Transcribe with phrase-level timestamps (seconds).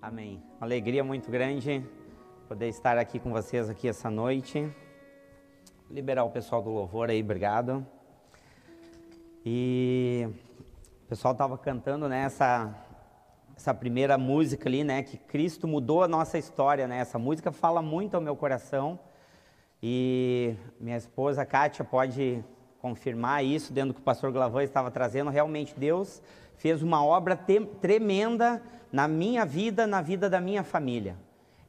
[0.00, 0.40] Amém.
[0.58, 1.84] Uma alegria muito grande
[2.46, 4.72] poder estar aqui com vocês aqui essa noite.
[5.90, 7.84] Liberar o pessoal do louvor aí, obrigado.
[9.44, 10.28] E
[11.04, 16.38] o pessoal estava cantando né, essa primeira música ali, né, que Cristo mudou a nossa
[16.38, 16.98] história, né?
[16.98, 19.00] Essa música fala muito ao meu coração.
[19.82, 22.44] E minha esposa Kátia pode
[22.80, 25.28] confirmar isso dentro do que o pastor Glavan estava trazendo.
[25.28, 26.22] Realmente Deus
[26.58, 27.38] fez uma obra
[27.80, 28.62] tremenda
[28.92, 31.16] na minha vida, na vida da minha família.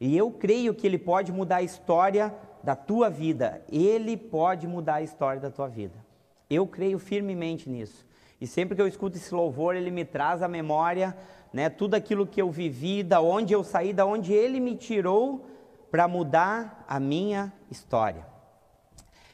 [0.00, 3.62] E eu creio que Ele pode mudar a história da tua vida.
[3.70, 5.94] Ele pode mudar a história da tua vida.
[6.48, 8.06] Eu creio firmemente nisso.
[8.40, 11.16] E sempre que eu escuto esse louvor, ele me traz à memória,
[11.52, 15.46] né, tudo aquilo que eu vivi, da onde eu saí, da onde ele me tirou
[15.90, 18.26] para mudar a minha história.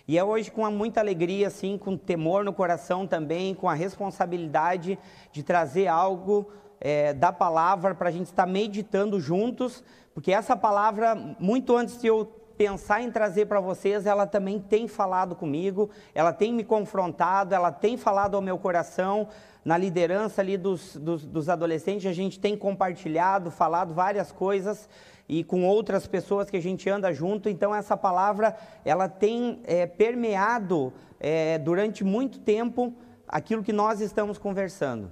[0.08, 4.96] E é hoje com muita alegria, assim, com temor no coração também, com a responsabilidade
[5.32, 6.48] de trazer algo
[6.80, 9.82] é, da palavra para a gente estar meditando juntos,
[10.14, 12.24] porque essa palavra, muito antes de eu
[12.56, 17.72] pensar em trazer para vocês, ela também tem falado comigo, ela tem me confrontado, ela
[17.72, 19.28] tem falado ao meu coração.
[19.64, 24.88] Na liderança ali dos, dos, dos adolescentes, a gente tem compartilhado, falado várias coisas
[25.28, 27.48] e com outras pessoas que a gente anda junto.
[27.48, 32.94] Então essa palavra ela tem é, permeado é, durante muito tempo
[33.26, 35.10] aquilo que nós estamos conversando.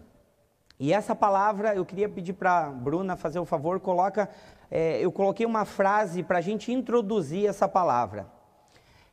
[0.79, 4.29] E essa palavra eu queria pedir para Bruna fazer o favor, coloca,
[4.71, 8.27] é, eu coloquei uma frase para a gente introduzir essa palavra.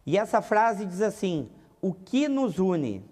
[0.06, 3.06] E essa frase diz assim: o que nos une?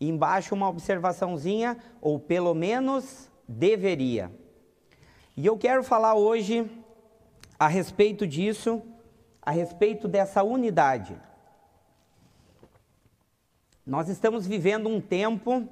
[0.00, 4.30] Embaixo uma observaçãozinha, ou pelo menos deveria.
[5.36, 6.70] E eu quero falar hoje
[7.58, 8.82] a respeito disso,
[9.42, 11.16] a respeito dessa unidade.
[13.84, 15.66] Nós estamos vivendo um tempo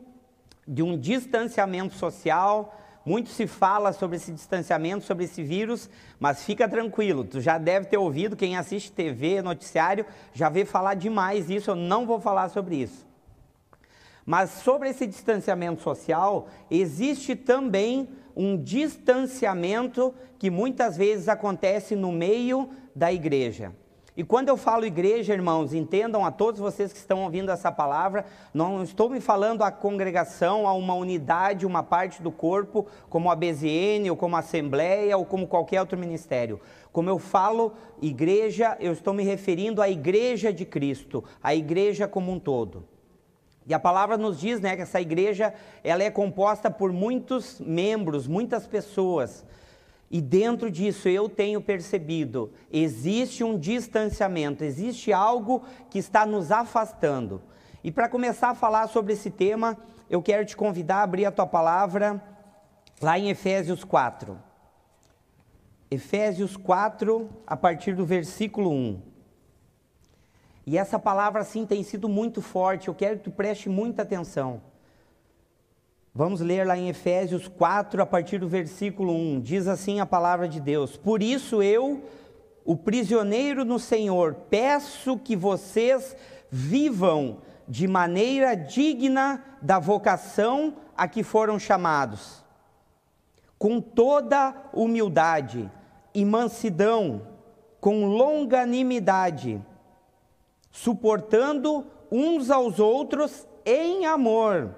[0.66, 2.74] de um distanciamento social.
[3.04, 7.86] Muito se fala sobre esse distanciamento, sobre esse vírus, mas fica tranquilo, tu já deve
[7.86, 12.48] ter ouvido, quem assiste TV, noticiário, já vê falar demais isso, eu não vou falar
[12.48, 13.06] sobre isso.
[14.24, 22.68] Mas sobre esse distanciamento social, existe também um distanciamento que muitas vezes acontece no meio
[22.94, 23.72] da igreja.
[24.16, 28.24] E quando eu falo igreja, irmãos, entendam a todos vocês que estão ouvindo essa palavra,
[28.52, 33.36] não estou me falando a congregação, a uma unidade, uma parte do corpo, como a
[33.36, 36.58] BZN, ou como a Assembleia, ou como qualquer outro ministério.
[36.92, 42.32] Como eu falo igreja, eu estou me referindo à igreja de Cristo, à igreja como
[42.32, 42.95] um todo.
[43.66, 48.28] E a palavra nos diz, né, que essa igreja, ela é composta por muitos membros,
[48.28, 49.44] muitas pessoas.
[50.08, 57.42] E dentro disso eu tenho percebido, existe um distanciamento, existe algo que está nos afastando.
[57.82, 59.76] E para começar a falar sobre esse tema,
[60.08, 62.22] eu quero te convidar a abrir a tua palavra
[63.02, 64.38] lá em Efésios 4.
[65.90, 69.15] Efésios 4, a partir do versículo 1.
[70.66, 72.88] E essa palavra, assim, tem sido muito forte.
[72.88, 74.60] Eu quero que tu preste muita atenção.
[76.12, 79.40] Vamos ler lá em Efésios 4, a partir do versículo 1.
[79.40, 82.02] Diz assim a palavra de Deus: Por isso eu,
[82.64, 86.16] o prisioneiro no Senhor, peço que vocês
[86.50, 87.38] vivam
[87.68, 92.42] de maneira digna da vocação a que foram chamados,
[93.56, 95.70] com toda humildade
[96.12, 97.22] e mansidão,
[97.80, 99.62] com longanimidade
[100.76, 104.74] suportando uns aos outros em amor,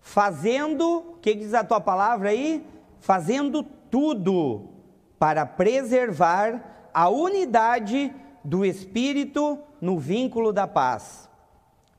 [0.00, 2.66] fazendo, o que diz a tua palavra aí?
[2.98, 4.68] Fazendo tudo
[5.18, 8.12] para preservar a unidade
[8.44, 11.30] do Espírito no vínculo da paz.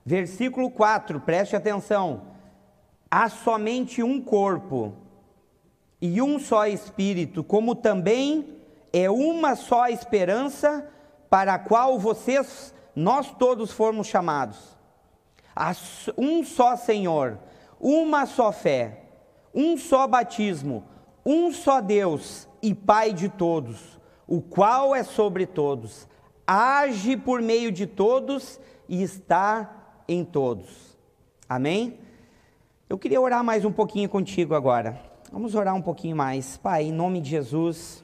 [0.06, 2.24] Versículo 4, preste atenção.
[3.10, 4.94] Há somente um corpo
[6.02, 8.58] e um só Espírito, como também
[8.92, 10.88] é uma só esperança
[11.30, 14.78] para a qual vocês nós todos fomos chamados
[15.56, 15.74] a
[16.18, 17.40] um só Senhor,
[17.80, 19.06] uma só fé,
[19.56, 20.84] um só batismo,
[21.26, 26.10] um só Deus e Pai de todos, o qual é sobre todos,
[26.46, 30.98] age por meio de todos e está em todos.
[31.48, 32.00] Amém?
[32.90, 35.00] Eu queria orar mais um pouquinho contigo agora.
[35.31, 36.57] Vamos orar um pouquinho mais.
[36.57, 38.04] Pai, em nome de Jesus,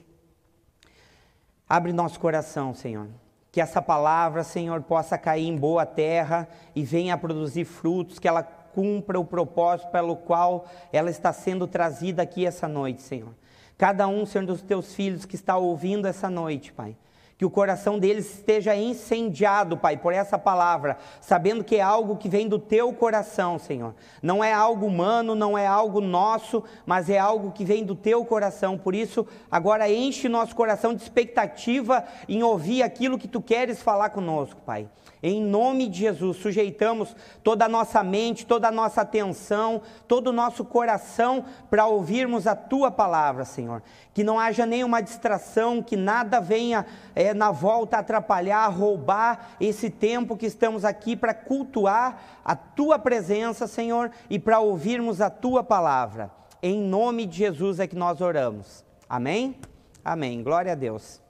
[1.68, 3.08] abre nosso coração, Senhor.
[3.56, 8.42] Que essa palavra, Senhor, possa cair em boa terra e venha produzir frutos, que ela
[8.42, 13.32] cumpra o propósito pelo qual ela está sendo trazida aqui essa noite, Senhor.
[13.78, 16.94] Cada um, Senhor, dos teus filhos que está ouvindo essa noite, Pai.
[17.38, 22.30] Que o coração deles esteja incendiado, Pai, por essa palavra, sabendo que é algo que
[22.30, 23.94] vem do teu coração, Senhor.
[24.22, 28.24] Não é algo humano, não é algo nosso, mas é algo que vem do teu
[28.24, 28.78] coração.
[28.78, 34.10] Por isso, agora enche nosso coração de expectativa em ouvir aquilo que tu queres falar
[34.10, 34.88] conosco, Pai.
[35.28, 40.32] Em nome de Jesus, sujeitamos toda a nossa mente, toda a nossa atenção, todo o
[40.32, 43.82] nosso coração para ouvirmos a tua palavra, Senhor.
[44.14, 50.36] Que não haja nenhuma distração, que nada venha é, na volta atrapalhar, roubar esse tempo
[50.36, 56.30] que estamos aqui para cultuar a tua presença, Senhor, e para ouvirmos a tua palavra.
[56.62, 58.84] Em nome de Jesus é que nós oramos.
[59.08, 59.56] Amém?
[60.04, 60.40] Amém.
[60.40, 61.25] Glória a Deus.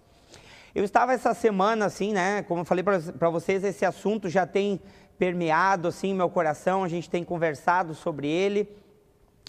[0.76, 2.42] Eu estava essa semana, assim, né?
[2.42, 4.78] Como eu falei para vocês, esse assunto já tem
[5.18, 8.68] permeado, assim, meu coração, a gente tem conversado sobre ele.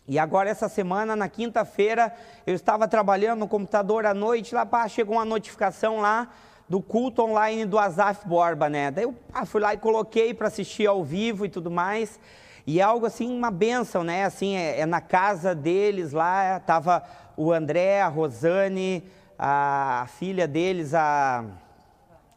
[0.08, 2.16] E agora, essa semana, na quinta-feira,
[2.46, 6.30] eu estava trabalhando no computador à noite, lá, pá, chegou uma notificação lá
[6.70, 8.90] do culto online do Azaf Borba, né?
[8.90, 12.18] Daí eu pá, fui lá e coloquei para assistir ao vivo e tudo mais.
[12.66, 14.24] E é algo assim, uma benção, né?
[14.24, 17.04] Assim, é, é na casa deles lá, estava
[17.36, 19.04] o André, a Rosane,
[19.38, 21.46] a filha deles, a,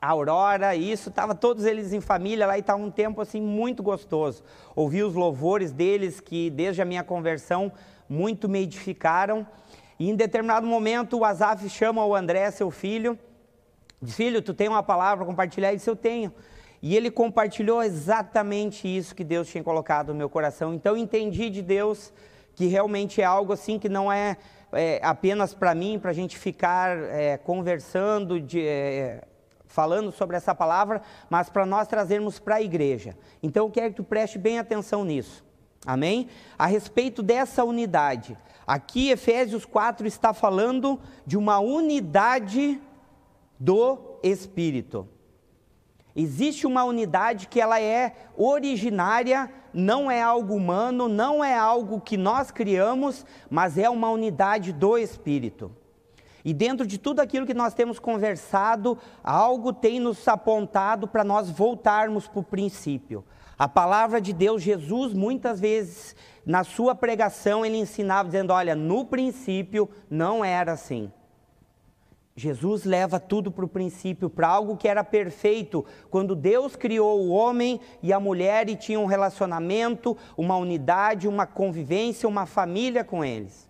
[0.00, 3.82] a Aurora, isso, estava todos eles em família lá e estava um tempo assim muito
[3.82, 4.42] gostoso.
[4.74, 7.72] Ouvi os louvores deles que desde a minha conversão
[8.08, 9.46] muito me edificaram.
[9.98, 13.18] E em determinado momento o Azaf chama o André, seu filho,
[14.00, 15.68] diz, filho, tu tem uma palavra para compartilhar?
[15.68, 16.32] Ele disse, eu tenho.
[16.82, 20.72] E ele compartilhou exatamente isso que Deus tinha colocado no meu coração.
[20.72, 22.12] Então entendi de Deus
[22.54, 24.36] que realmente é algo assim que não é
[24.72, 29.22] é, apenas para mim, para a gente ficar é, conversando, de, é,
[29.66, 33.16] falando sobre essa palavra, mas para nós trazermos para a igreja.
[33.42, 35.44] Então eu quero que tu preste bem atenção nisso.
[35.86, 36.28] Amém?
[36.58, 38.36] A respeito dessa unidade.
[38.66, 42.80] Aqui Efésios 4 está falando de uma unidade
[43.58, 45.08] do Espírito.
[46.14, 52.16] Existe uma unidade que ela é originária, não é algo humano, não é algo que
[52.16, 55.70] nós criamos, mas é uma unidade do Espírito.
[56.44, 61.50] E dentro de tudo aquilo que nós temos conversado, algo tem nos apontado para nós
[61.50, 63.24] voltarmos para o princípio.
[63.58, 69.04] A palavra de Deus, Jesus, muitas vezes, na sua pregação, ele ensinava dizendo: olha, no
[69.04, 71.12] princípio não era assim.
[72.40, 75.84] Jesus leva tudo para o princípio, para algo que era perfeito.
[76.08, 81.46] Quando Deus criou o homem e a mulher e tinha um relacionamento, uma unidade, uma
[81.46, 83.68] convivência, uma família com eles.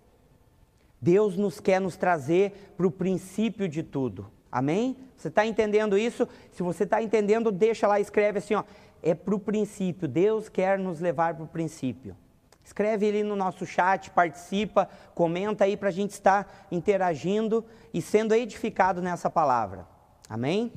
[1.03, 4.31] Deus nos quer nos trazer para o princípio de tudo.
[4.53, 4.97] Amém?
[5.17, 6.29] Você está entendendo isso?
[6.53, 8.63] Se você está entendendo, deixa lá, escreve assim, ó.
[9.03, 10.07] É para o princípio.
[10.07, 12.15] Deus quer nos levar para o princípio.
[12.71, 18.33] Escreve ali no nosso chat, participa, comenta aí para a gente estar interagindo e sendo
[18.33, 19.89] edificado nessa palavra.
[20.29, 20.73] Amém?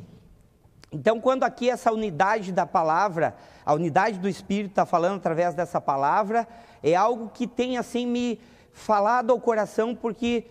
[0.92, 5.80] Então, quando aqui essa unidade da palavra, a unidade do Espírito está falando através dessa
[5.80, 6.48] palavra,
[6.82, 8.42] é algo que tem assim me
[8.72, 10.48] falado ao coração, porque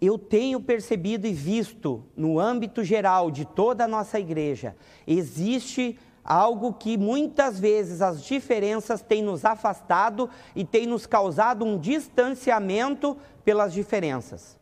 [0.00, 4.74] eu tenho percebido e visto no âmbito geral de toda a nossa igreja,
[5.06, 11.78] existe algo que muitas vezes as diferenças têm nos afastado e têm nos causado um
[11.78, 14.58] distanciamento pelas diferenças.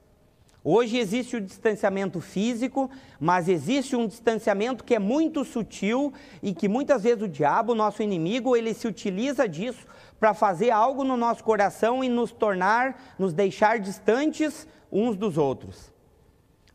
[0.63, 2.91] Hoje existe o distanciamento físico,
[3.21, 6.13] mas existe um distanciamento que é muito sutil
[6.43, 9.87] e que muitas vezes o diabo, nosso inimigo, ele se utiliza disso
[10.19, 15.94] para fazer algo no nosso coração e nos tornar, nos deixar distantes uns dos outros.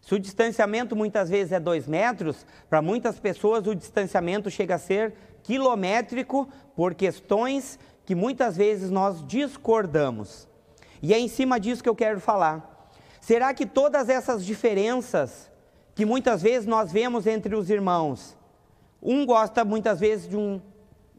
[0.10, 4.80] Se o distanciamento muitas vezes é dois metros, para muitas pessoas o distanciamento chega a
[4.80, 5.14] ser
[5.44, 10.48] quilométrico por questões que muitas vezes nós discordamos.
[11.00, 12.90] E é em cima disso que eu quero falar.
[13.22, 15.52] Será que todas essas diferenças
[15.94, 18.36] que muitas vezes nós vemos entre os irmãos,
[19.00, 20.60] um gosta muitas vezes de um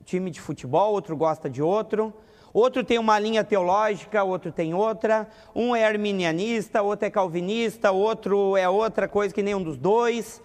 [0.05, 2.13] time de futebol, outro gosta de outro,
[2.53, 5.29] Outro tem uma linha teológica, outro tem outra.
[5.55, 10.43] Um é arminianista, outro é calvinista, outro é outra coisa que nenhum dos dois.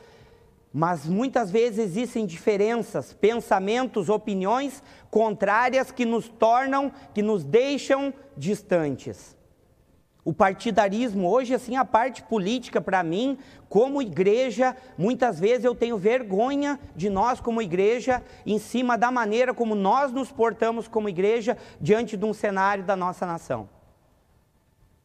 [0.72, 9.35] Mas muitas vezes existem diferenças, pensamentos, opiniões contrárias que nos tornam, que nos deixam distantes.
[10.26, 13.38] O partidarismo, hoje, assim, a parte política, para mim,
[13.70, 19.54] como igreja, muitas vezes eu tenho vergonha de nós, como igreja, em cima da maneira
[19.54, 23.70] como nós nos portamos como igreja diante de um cenário da nossa nação.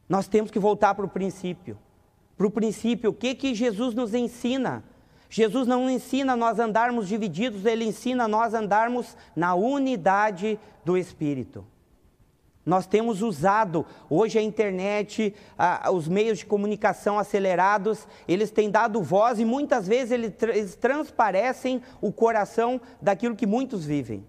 [0.09, 1.77] Nós temos que voltar para o princípio.
[2.35, 4.83] Para o princípio, o que, que Jesus nos ensina?
[5.29, 11.63] Jesus não ensina nós andarmos divididos, ele ensina nós andarmos na unidade do Espírito.
[12.65, 19.01] Nós temos usado, hoje a internet, a, os meios de comunicação acelerados, eles têm dado
[19.01, 24.23] voz e muitas vezes eles, eles transparecem o coração daquilo que muitos vivem.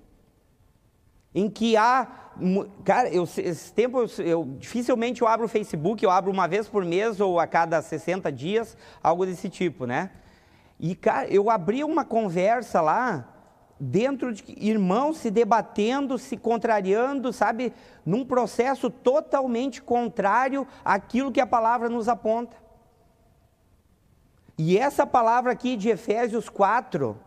[1.34, 2.06] Em que há,
[2.84, 6.68] cara, eu, esse tempo eu, eu, dificilmente eu abro o Facebook, eu abro uma vez
[6.68, 10.10] por mês ou a cada 60 dias, algo desse tipo, né?
[10.80, 13.31] E cara, eu abri uma conversa lá,
[13.84, 17.72] dentro de irmãos se debatendo, se contrariando, sabe,
[18.06, 22.56] num processo totalmente contrário àquilo que a palavra nos aponta.
[24.56, 27.18] E essa palavra aqui de Efésios 4,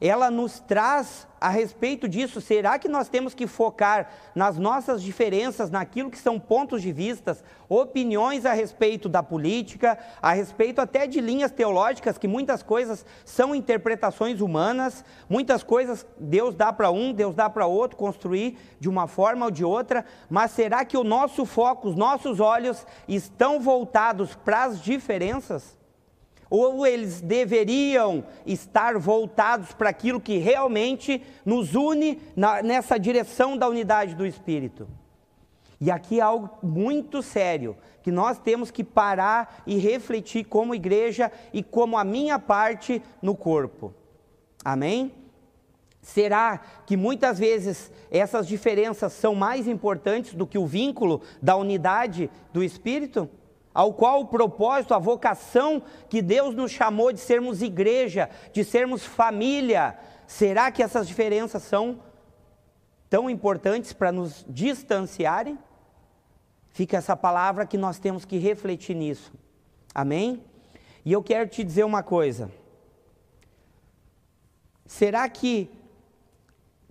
[0.00, 2.40] ela nos traz a respeito disso.
[2.40, 7.42] Será que nós temos que focar nas nossas diferenças, naquilo que são pontos de vistas,
[7.68, 13.54] opiniões a respeito da política, a respeito até de linhas teológicas, que muitas coisas são
[13.54, 19.06] interpretações humanas, muitas coisas Deus dá para um, Deus dá para outro construir de uma
[19.06, 24.34] forma ou de outra, mas será que o nosso foco, os nossos olhos estão voltados
[24.34, 25.79] para as diferenças?
[26.50, 33.68] Ou eles deveriam estar voltados para aquilo que realmente nos une na, nessa direção da
[33.68, 34.88] unidade do Espírito.
[35.80, 41.32] E aqui é algo muito sério, que nós temos que parar e refletir como igreja
[41.52, 43.94] e como a minha parte no corpo.
[44.62, 45.14] Amém?
[46.02, 52.30] Será que muitas vezes essas diferenças são mais importantes do que o vínculo da unidade
[52.52, 53.28] do Espírito?
[53.72, 59.04] Ao qual o propósito, a vocação que Deus nos chamou de sermos igreja, de sermos
[59.04, 59.96] família,
[60.26, 62.00] será que essas diferenças são
[63.08, 65.58] tão importantes para nos distanciarem?
[66.70, 69.32] Fica essa palavra que nós temos que refletir nisso.
[69.94, 70.42] Amém?
[71.04, 72.50] E eu quero te dizer uma coisa.
[74.86, 75.70] Será que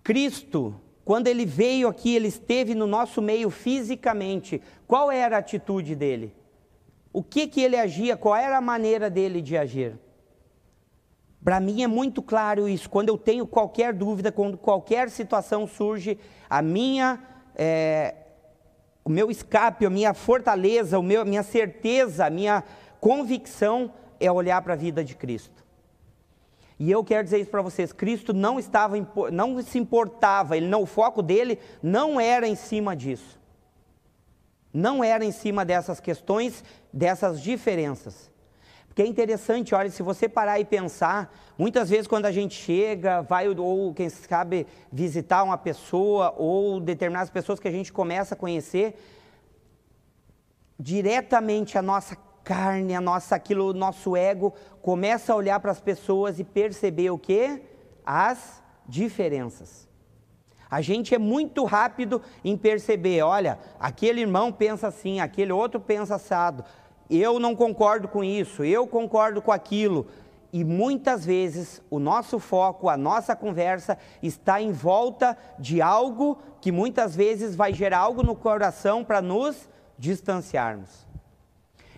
[0.04, 5.96] Cristo, quando ele veio aqui, ele esteve no nosso meio fisicamente, qual era a atitude
[5.96, 6.39] dele?
[7.12, 9.98] O que que ele agia, qual era a maneira dele de agir.
[11.44, 12.90] Para mim é muito claro isso.
[12.90, 17.20] Quando eu tenho qualquer dúvida, quando qualquer situação surge, a minha,
[17.56, 18.16] é,
[19.04, 22.64] o meu escape, a minha fortaleza, o meu, a minha certeza, a minha
[23.00, 25.64] convicção é olhar para a vida de Cristo.
[26.78, 28.96] E eu quero dizer isso para vocês: Cristo não estava,
[29.32, 33.39] não se importava, ele não, o foco dele não era em cima disso.
[34.74, 38.30] Não era em cima dessas questões, dessas diferenças.
[38.88, 43.22] Porque é interessante, olha, se você parar e pensar, muitas vezes quando a gente chega,
[43.22, 48.38] vai ou quem sabe visitar uma pessoa ou determinadas pessoas que a gente começa a
[48.38, 48.96] conhecer,
[50.80, 55.82] diretamente a nossa carne, a nossa aquilo, o nosso ego começa a olhar para as
[55.82, 57.62] pessoas e perceber o que?
[58.06, 59.89] As diferenças.
[60.70, 66.16] A gente é muito rápido em perceber, olha, aquele irmão pensa assim, aquele outro pensa
[66.16, 66.64] assado.
[67.10, 70.06] Eu não concordo com isso, eu concordo com aquilo.
[70.54, 76.72] E muitas vezes o nosso foco, a nossa conversa está em volta de algo que
[76.72, 81.09] muitas vezes vai gerar algo no coração para nos distanciarmos.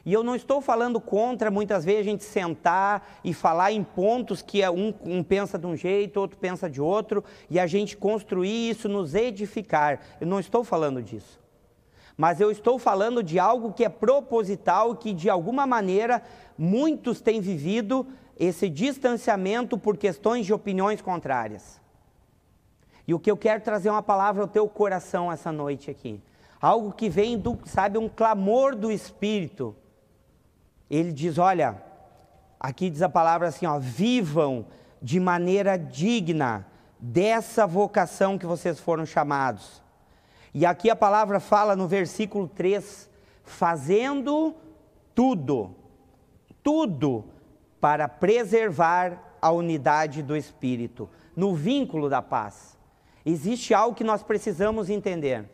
[0.05, 4.41] E eu não estou falando contra muitas vezes a gente sentar e falar em pontos
[4.41, 7.95] que é um, um, pensa de um jeito, outro pensa de outro, e a gente
[7.95, 9.99] construir isso, nos edificar.
[10.19, 11.39] Eu não estou falando disso.
[12.17, 16.23] Mas eu estou falando de algo que é proposital, que de alguma maneira
[16.57, 18.07] muitos têm vivido
[18.39, 21.79] esse distanciamento por questões de opiniões contrárias.
[23.07, 26.21] E o que eu quero trazer uma palavra ao teu coração essa noite aqui.
[26.59, 29.75] Algo que vem do, sabe, um clamor do Espírito
[30.97, 31.81] ele diz: olha,
[32.59, 34.65] aqui diz a palavra assim, ó, vivam
[35.01, 36.67] de maneira digna
[36.99, 39.81] dessa vocação que vocês foram chamados.
[40.53, 43.09] E aqui a palavra fala no versículo 3,
[43.45, 44.53] fazendo
[45.15, 45.73] tudo,
[46.61, 47.23] tudo
[47.79, 52.77] para preservar a unidade do espírito, no vínculo da paz.
[53.25, 55.49] Existe algo que nós precisamos entender,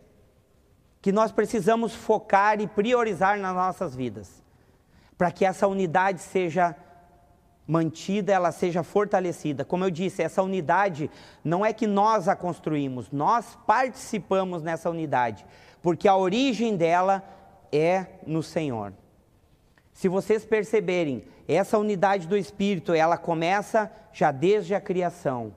[0.99, 4.46] que nós precisamos focar e priorizar nas nossas vidas
[5.17, 6.75] para que essa unidade seja
[7.67, 9.65] mantida, ela seja fortalecida.
[9.65, 11.09] Como eu disse, essa unidade
[11.43, 15.45] não é que nós a construímos, nós participamos nessa unidade,
[15.81, 17.23] porque a origem dela
[17.71, 18.93] é no Senhor.
[19.91, 25.55] Se vocês perceberem, essa unidade do Espírito, ela começa já desde a criação.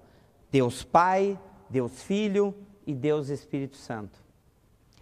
[0.51, 1.39] Deus Pai,
[1.69, 2.55] Deus Filho
[2.87, 4.20] e Deus Espírito Santo.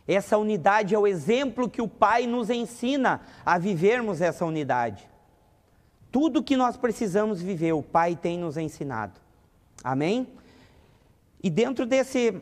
[0.08, 5.06] Essa unidade é o exemplo que o Pai nos ensina a vivermos essa unidade.
[6.10, 9.20] Tudo que nós precisamos viver, o Pai tem nos ensinado.
[9.84, 10.26] Amém?
[11.42, 12.40] E dentro desse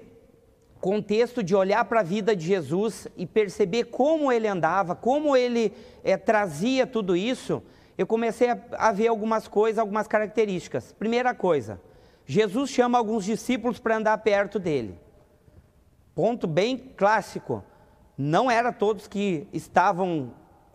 [0.81, 5.73] contexto de olhar para a vida de Jesus e perceber como ele andava, como ele
[6.05, 7.61] é, trazia tudo isso,
[7.99, 10.93] eu comecei a, a ver algumas coisas, algumas características.
[10.93, 11.81] Primeira coisa,
[12.25, 15.01] Jesus chama alguns discípulos para andar perto dele.
[16.17, 17.63] Ponto bem clássico.
[18.17, 20.33] Não era todos que estavam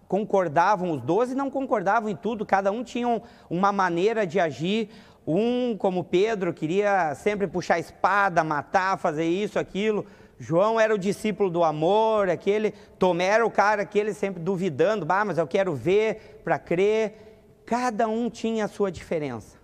[0.08, 3.20] concordavam, os doze não concordavam em tudo, cada um tinha
[3.50, 4.90] uma maneira de agir.
[5.26, 10.06] Um, como Pedro, queria sempre puxar a espada, matar, fazer isso, aquilo.
[10.38, 12.76] João era o discípulo do amor, aquele.
[13.00, 17.64] Tomé era o cara, aquele sempre duvidando, ah, mas eu quero ver para crer.
[17.66, 19.58] Cada um tinha a sua diferença.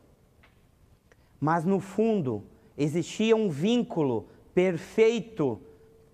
[1.40, 2.44] Mas no fundo,
[2.76, 5.62] existia um vínculo perfeito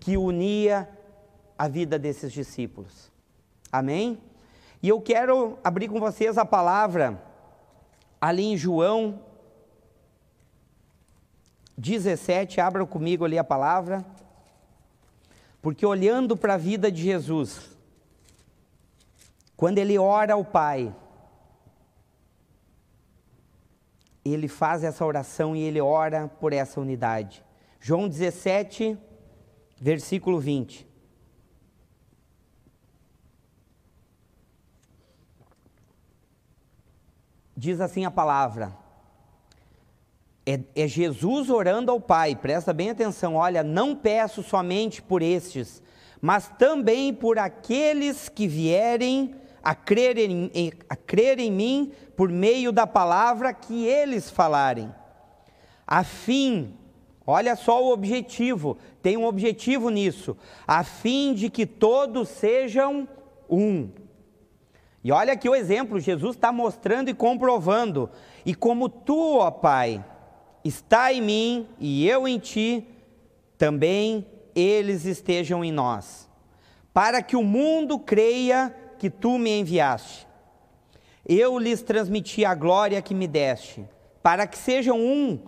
[0.04, 0.86] que unia
[1.56, 3.10] a vida desses discípulos.
[3.72, 4.20] Amém?
[4.82, 7.22] E eu quero abrir com vocês a palavra
[8.20, 9.18] ali em João
[11.78, 14.04] 17, abra comigo ali a palavra.
[15.62, 17.74] Porque olhando para a vida de Jesus,
[19.56, 20.94] quando ele ora ao Pai,
[24.22, 27.42] ele faz essa oração e ele ora por essa unidade.
[27.80, 28.98] João 17,
[29.84, 30.88] versículo 20.
[37.54, 38.74] Diz assim a palavra:
[40.46, 45.82] é, é, Jesus orando ao Pai, presta bem atenção, olha, não peço somente por estes,
[46.18, 50.50] mas também por aqueles que vierem a crer em,
[50.88, 54.90] a crer em mim por meio da palavra que eles falarem,
[55.86, 56.74] a fim,
[57.26, 63.08] olha só o objetivo, tem um objetivo nisso, a fim de que todos sejam
[63.48, 63.88] um
[65.04, 68.08] e olha aqui o exemplo, Jesus está mostrando e comprovando.
[68.44, 70.02] E como tu, ó Pai,
[70.64, 72.88] está em mim e eu em ti,
[73.58, 76.26] também eles estejam em nós,
[76.94, 80.26] para que o mundo creia que tu me enviaste.
[81.26, 83.84] Eu lhes transmiti a glória que me deste,
[84.22, 85.38] para que sejam um,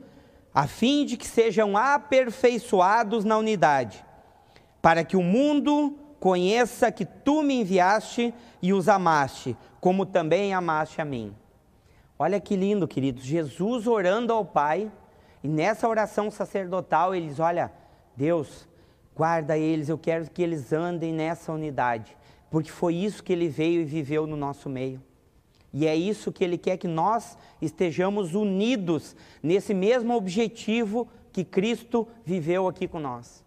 [0.57, 4.03] a fim de que sejam aperfeiçoados na unidade,
[4.81, 8.33] para que o mundo conheça que tu me enviaste
[8.63, 11.37] e os amaste, como também amaste a mim.
[12.19, 13.23] Olha que lindo, queridos.
[13.23, 14.91] Jesus orando ao Pai,
[15.45, 17.71] e nessa oração sacerdotal, eles, olha,
[18.17, 18.67] Deus,
[19.15, 22.17] guarda eles, eu quero que eles andem nessa unidade,
[22.51, 25.03] porque foi isso que ele veio e viveu no nosso meio.
[25.79, 32.09] E é isso que ele quer que nós estejamos unidos nesse mesmo objetivo que Cristo
[32.25, 33.45] viveu aqui com nós.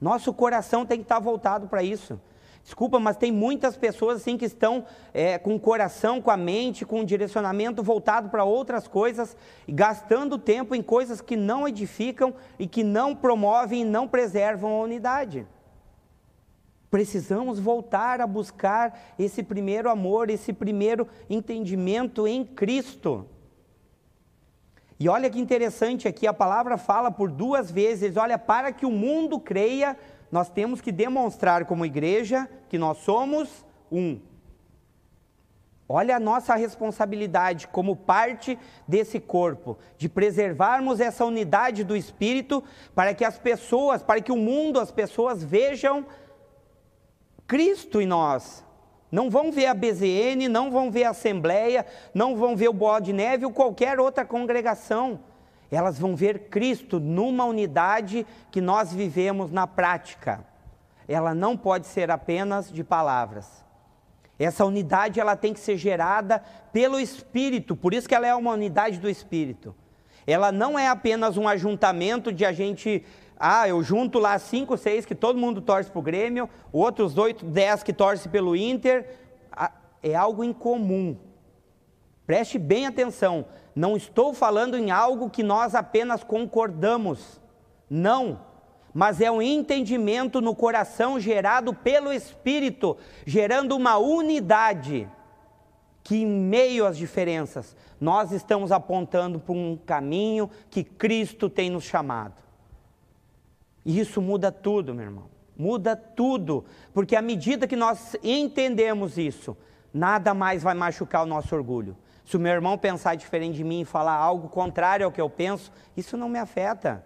[0.00, 2.18] Nosso coração tem que estar voltado para isso.
[2.62, 6.86] Desculpa, mas tem muitas pessoas assim que estão é, com o coração, com a mente,
[6.86, 9.36] com o direcionamento voltado para outras coisas,
[9.68, 14.82] gastando tempo em coisas que não edificam e que não promovem e não preservam a
[14.82, 15.46] unidade.
[16.94, 23.26] Precisamos voltar a buscar esse primeiro amor, esse primeiro entendimento em Cristo.
[25.00, 28.92] E olha que interessante aqui, a palavra fala por duas vezes: olha, para que o
[28.92, 29.96] mundo creia,
[30.30, 34.20] nós temos que demonstrar como igreja que nós somos um.
[35.88, 42.62] Olha a nossa responsabilidade como parte desse corpo, de preservarmos essa unidade do espírito
[42.94, 46.06] para que as pessoas, para que o mundo, as pessoas vejam
[47.46, 48.64] Cristo em nós,
[49.10, 52.98] não vão ver a BZN, não vão ver a Assembleia, não vão ver o Boa
[52.98, 55.20] de Neve ou qualquer outra congregação.
[55.70, 60.44] Elas vão ver Cristo numa unidade que nós vivemos na prática.
[61.06, 63.64] Ela não pode ser apenas de palavras.
[64.38, 68.52] Essa unidade ela tem que ser gerada pelo Espírito, por isso que ela é uma
[68.52, 69.74] unidade do Espírito.
[70.26, 73.04] Ela não é apenas um ajuntamento de a gente
[73.38, 77.44] ah, eu junto lá cinco, seis que todo mundo torce para o Grêmio, outros oito,
[77.44, 79.18] dez que torce pelo Inter.
[80.02, 81.16] É algo incomum.
[82.26, 83.46] Preste bem atenção.
[83.74, 87.40] Não estou falando em algo que nós apenas concordamos.
[87.88, 88.40] Não.
[88.92, 95.08] Mas é um entendimento no coração gerado pelo Espírito, gerando uma unidade
[96.04, 101.84] que, em meio às diferenças, nós estamos apontando para um caminho que Cristo tem nos
[101.84, 102.43] chamado.
[103.84, 105.24] E isso muda tudo, meu irmão.
[105.56, 109.56] Muda tudo, porque à medida que nós entendemos isso,
[109.92, 111.96] nada mais vai machucar o nosso orgulho.
[112.24, 115.28] Se o meu irmão pensar diferente de mim e falar algo contrário ao que eu
[115.28, 117.04] penso, isso não me afeta.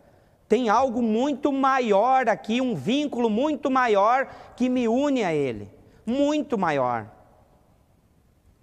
[0.49, 5.69] Tem algo muito maior aqui, um vínculo muito maior que me une a ele.
[6.07, 7.11] Muito maior.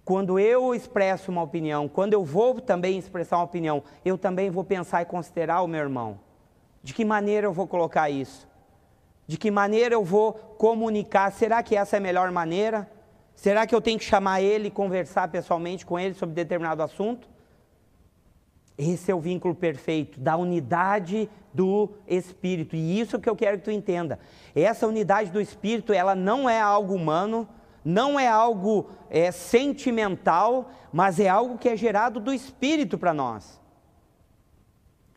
[0.04, 4.64] Quando eu expresso uma opinião, quando eu vou também expressar uma opinião, eu também vou
[4.64, 6.25] pensar e considerar o meu irmão.
[6.86, 8.46] De que maneira eu vou colocar isso?
[9.26, 11.32] De que maneira eu vou comunicar?
[11.32, 12.88] Será que essa é a melhor maneira?
[13.34, 17.28] Será que eu tenho que chamar ele e conversar pessoalmente com ele sobre determinado assunto?
[18.78, 22.76] Esse é o vínculo perfeito da unidade do Espírito.
[22.76, 24.20] E isso que eu quero que tu entenda.
[24.54, 27.48] Essa unidade do Espírito, ela não é algo humano,
[27.84, 33.60] não é algo é, sentimental, mas é algo que é gerado do Espírito para nós.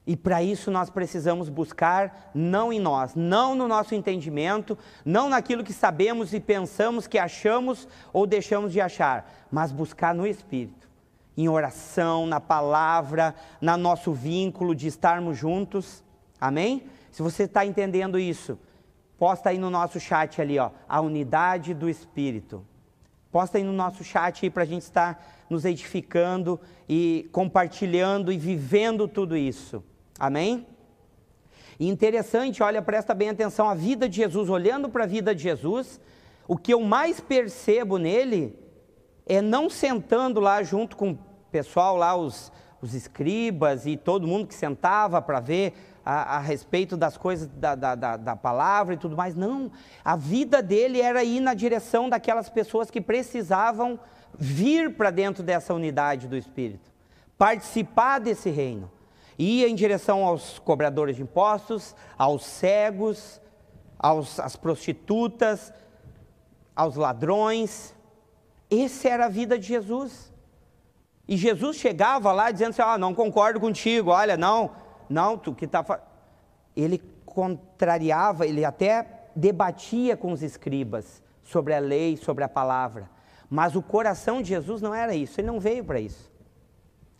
[0.09, 5.63] E para isso nós precisamos buscar não em nós, não no nosso entendimento, não naquilo
[5.63, 10.89] que sabemos e pensamos que achamos ou deixamos de achar, mas buscar no Espírito,
[11.37, 16.03] em oração, na palavra, na nosso vínculo de estarmos juntos.
[16.41, 16.87] Amém?
[17.11, 18.57] Se você está entendendo isso,
[19.15, 22.65] posta aí no nosso chat ali, ó, a unidade do Espírito.
[23.31, 28.39] Posta aí no nosso chat aí para a gente estar nos edificando e compartilhando e
[28.39, 29.83] vivendo tudo isso.
[30.19, 30.67] Amém?
[31.79, 35.41] E interessante, olha, presta bem atenção, a vida de Jesus, olhando para a vida de
[35.41, 36.01] Jesus,
[36.45, 38.53] o que eu mais percebo nele
[39.25, 42.51] é não sentando lá junto com o pessoal lá, os,
[42.81, 47.75] os escribas e todo mundo que sentava para ver a, a, respeito das coisas da,
[47.75, 49.33] da, da, da palavra e tudo mais.
[49.33, 49.71] Não,
[50.03, 53.97] a vida dele era ir na direção daquelas pessoas que precisavam
[54.37, 56.91] vir para dentro dessa unidade do Espírito,
[57.37, 58.91] participar desse reino
[59.39, 63.41] ia em direção aos cobradores de impostos, aos cegos,
[63.97, 65.73] aos, às prostitutas,
[66.75, 67.95] aos ladrões.
[68.69, 70.33] Essa era a vida de Jesus.
[71.25, 74.71] E Jesus chegava lá dizendo assim: Ah, não concordo contigo, olha, não,
[75.09, 75.85] não, tu que está.
[76.75, 83.09] Ele contrariava, ele até debatia com os escribas sobre a lei, sobre a palavra.
[83.49, 86.29] Mas o coração de Jesus não era isso, ele não veio para isso.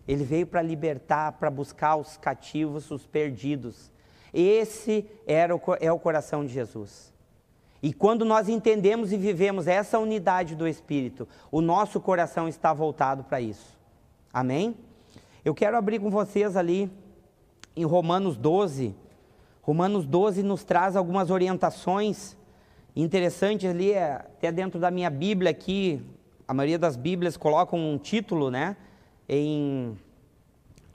[0.10, 3.92] Ele veio para libertar, para buscar os cativos, os perdidos.
[4.34, 7.14] Esse era o, é o coração de Jesus.
[7.80, 13.24] E quando nós entendemos e vivemos essa unidade do Espírito, o nosso coração está voltado
[13.24, 13.78] para isso.
[14.34, 14.76] Amém?
[15.46, 16.92] Eu quero abrir com vocês ali
[17.76, 18.96] em Romanos 12.
[19.62, 22.36] Romanos 12 nos traz algumas orientações
[22.96, 26.04] interessantes ali, é, até dentro da minha Bíblia aqui,
[26.48, 28.76] a maioria das Bíblias colocam um título, né?
[29.30, 29.98] Em,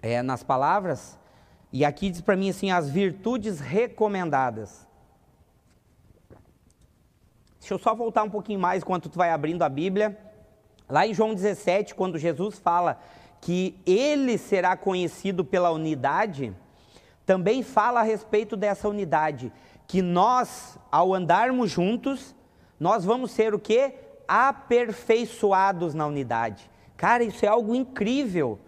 [0.03, 1.17] é, nas palavras,
[1.73, 4.87] e aqui diz para mim assim: as virtudes recomendadas.
[7.61, 10.19] Deixa eu só voltar um pouquinho mais enquanto tu vai abrindo a Bíblia.
[10.87, 13.01] Lá em João 17, quando Jesus fala
[13.41, 16.55] que ele será conhecido pela unidade,
[17.25, 19.51] também fala a respeito dessa unidade,
[19.87, 22.35] que nós, ao andarmos juntos,
[22.79, 23.95] nós vamos ser o que?
[24.29, 26.71] Aperfeiçoados na unidade.
[27.05, 28.59] Cara, isso é algo incrível.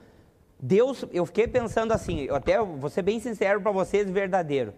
[0.61, 4.75] Deus, eu fiquei pensando assim, eu até vou ser bem sincero para vocês, verdadeiro.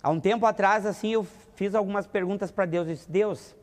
[0.00, 1.26] Há um tempo atrás, assim, eu
[1.56, 2.86] fiz algumas perguntas para Deus.
[2.86, 3.56] Eu disse, Deus,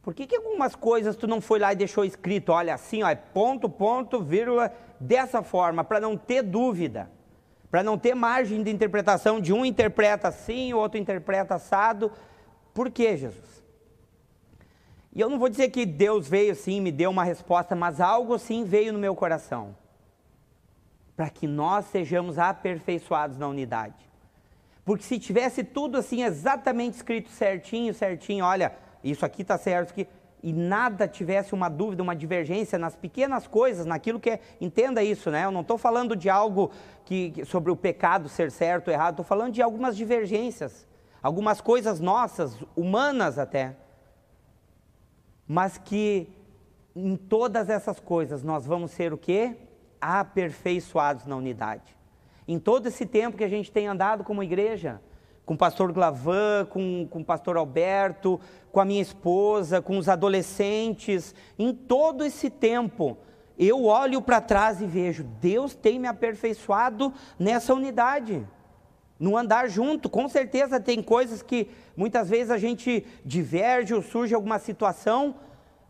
[0.00, 3.10] por que, que algumas coisas tu não foi lá e deixou escrito, olha, assim, ó,
[3.10, 7.10] é ponto, ponto, vírgula, dessa forma, para não ter dúvida,
[7.70, 12.10] para não ter margem de interpretação, de um interpreta assim, o outro interpreta assado.
[12.72, 13.65] Por que, Jesus?
[15.16, 18.34] E eu não vou dizer que Deus veio assim, me deu uma resposta, mas algo
[18.34, 19.74] assim veio no meu coração.
[21.16, 23.94] Para que nós sejamos aperfeiçoados na unidade.
[24.84, 30.06] Porque se tivesse tudo assim exatamente escrito certinho, certinho, olha, isso aqui está certo, aqui,
[30.42, 35.30] e nada tivesse uma dúvida, uma divergência nas pequenas coisas, naquilo que é, entenda isso,
[35.30, 35.46] né?
[35.46, 36.70] Eu não estou falando de algo
[37.06, 40.86] que, sobre o pecado ser certo ou errado, estou falando de algumas divergências,
[41.22, 43.76] algumas coisas nossas, humanas até
[45.46, 46.28] mas que
[46.94, 49.56] em todas essas coisas nós vamos ser o quê?
[50.00, 51.96] Aperfeiçoados na unidade.
[52.48, 55.00] Em todo esse tempo que a gente tem andado como igreja,
[55.44, 58.40] com o pastor Glavan, com, com o pastor Alberto,
[58.72, 63.16] com a minha esposa, com os adolescentes, em todo esse tempo,
[63.58, 68.46] eu olho para trás e vejo, Deus tem me aperfeiçoado nessa unidade,
[69.18, 70.08] no andar junto.
[70.08, 75.36] Com certeza tem coisas que muitas vezes a gente diverge ou surge alguma situação,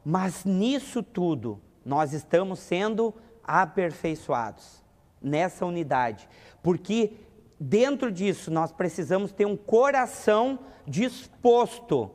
[0.04, 4.82] mas nisso tudo nós estamos sendo aperfeiçoados
[5.22, 6.28] nessa unidade,
[6.62, 7.12] porque
[7.58, 12.10] dentro disso nós precisamos ter um coração disposto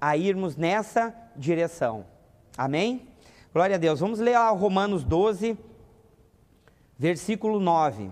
[0.00, 2.06] a irmos nessa direção.
[2.56, 3.08] Amém?
[3.52, 4.00] Glória a Deus.
[4.00, 5.58] Vamos ler lá Romanos 12,
[6.98, 8.10] versículo 9.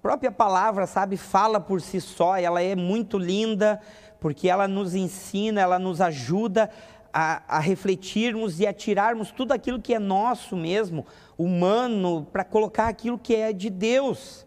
[0.00, 3.80] Própria palavra, sabe, fala por si só, ela é muito linda,
[4.20, 6.70] porque ela nos ensina, ela nos ajuda
[7.12, 11.04] a, a refletirmos e a tirarmos tudo aquilo que é nosso mesmo,
[11.36, 14.46] humano, para colocar aquilo que é de Deus.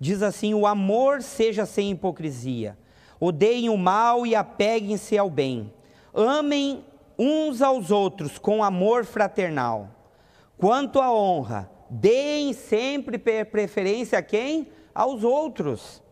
[0.00, 2.76] Diz assim: o amor seja sem hipocrisia.
[3.20, 5.72] odeiem o mal e apeguem-se ao bem.
[6.12, 6.84] Amem
[7.16, 9.90] uns aos outros com amor fraternal.
[10.58, 14.68] Quanto à honra, deem sempre preferência a quem?
[14.94, 16.02] Aos outros.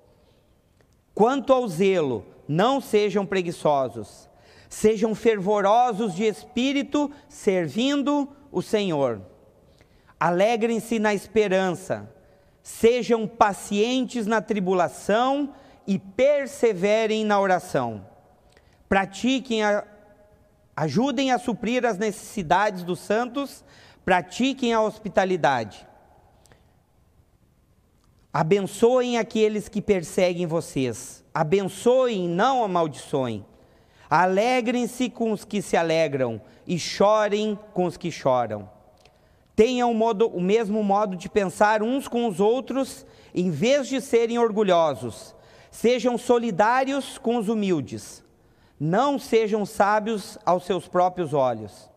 [1.14, 4.28] Quanto ao zelo, não sejam preguiçosos,
[4.68, 9.22] sejam fervorosos de espírito, servindo o Senhor.
[10.18, 12.12] Alegrem-se na esperança,
[12.62, 15.54] sejam pacientes na tribulação
[15.86, 18.06] e perseverem na oração.
[18.86, 19.82] Pratiquem a,
[20.76, 23.64] ajudem a suprir as necessidades dos santos,
[24.04, 25.86] pratiquem a hospitalidade.
[28.32, 31.24] Abençoem aqueles que perseguem vocês.
[31.34, 33.44] Abençoem, não amaldiçoem.
[34.08, 38.68] Alegrem-se com os que se alegram e chorem com os que choram.
[39.54, 44.38] Tenham modo, o mesmo modo de pensar uns com os outros, em vez de serem
[44.38, 45.34] orgulhosos.
[45.70, 48.24] Sejam solidários com os humildes.
[48.78, 51.90] Não sejam sábios aos seus próprios olhos.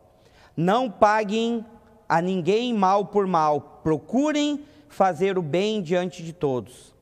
[0.56, 1.64] Não paguem
[2.08, 3.80] a ninguém mal por mal.
[3.82, 6.94] Procurem fazer o bem diante de todos.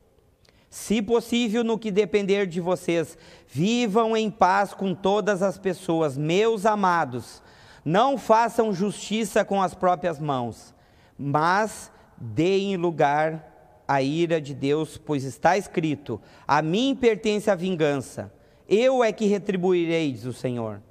[0.69, 3.15] Se possível, no que depender de vocês,
[3.47, 7.43] vivam em paz com todas as pessoas, meus amados.
[7.85, 10.73] Não façam justiça com as próprias mãos,
[11.17, 18.33] mas deem lugar à ira de Deus, pois está escrito: A mim pertence a vingança,
[18.67, 20.81] eu é que retribuirei, diz o Senhor.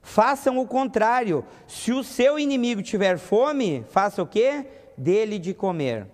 [0.00, 4.66] Façam o contrário, se o seu inimigo tiver fome, faça o quê?
[4.96, 6.06] Dele de comer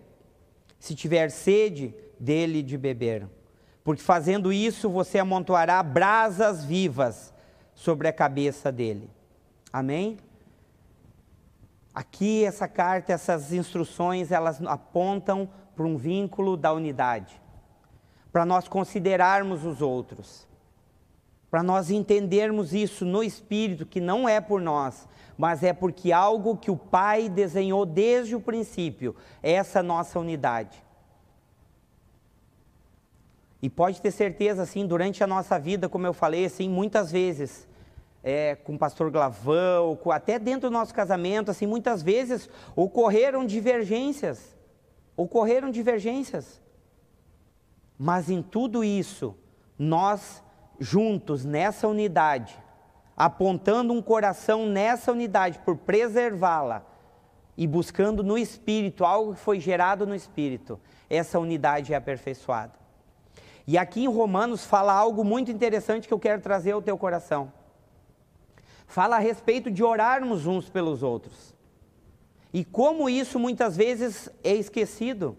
[0.79, 3.29] se tiver sede, dele de beber.
[3.83, 7.35] Porque fazendo isso, você amontoará brasas vivas
[7.75, 9.11] sobre a cabeça dele.
[9.73, 10.17] Amém?
[11.95, 17.41] Aqui essa carta, essas instruções, elas apontam para um vínculo da unidade.
[18.33, 20.47] Para nós considerarmos os outros.
[21.51, 26.57] Para nós entendermos isso no espírito que não é por nós, mas é porque algo
[26.57, 30.85] que o Pai desenhou desde o princípio, essa nossa unidade.
[33.63, 37.67] E pode ter certeza, assim, durante a nossa vida, como eu falei, assim, muitas vezes,
[38.23, 43.47] é, com o pastor Glavão, com, até dentro do nosso casamento, assim, muitas vezes ocorreram
[43.47, 44.57] divergências,
[45.17, 46.61] ocorreram divergências.
[47.99, 49.35] Mas em tudo isso,
[49.79, 50.43] nós
[50.79, 52.59] juntos, nessa unidade,
[53.17, 56.85] apontando um coração nessa unidade, por preservá-la
[57.57, 62.75] e buscando no espírito algo que foi gerado no espírito, essa unidade é aperfeiçoada.
[63.67, 67.53] E aqui em Romanos fala algo muito interessante que eu quero trazer ao teu coração.
[68.87, 71.55] Fala a respeito de orarmos uns pelos outros.
[72.53, 75.37] E como isso muitas vezes é esquecido.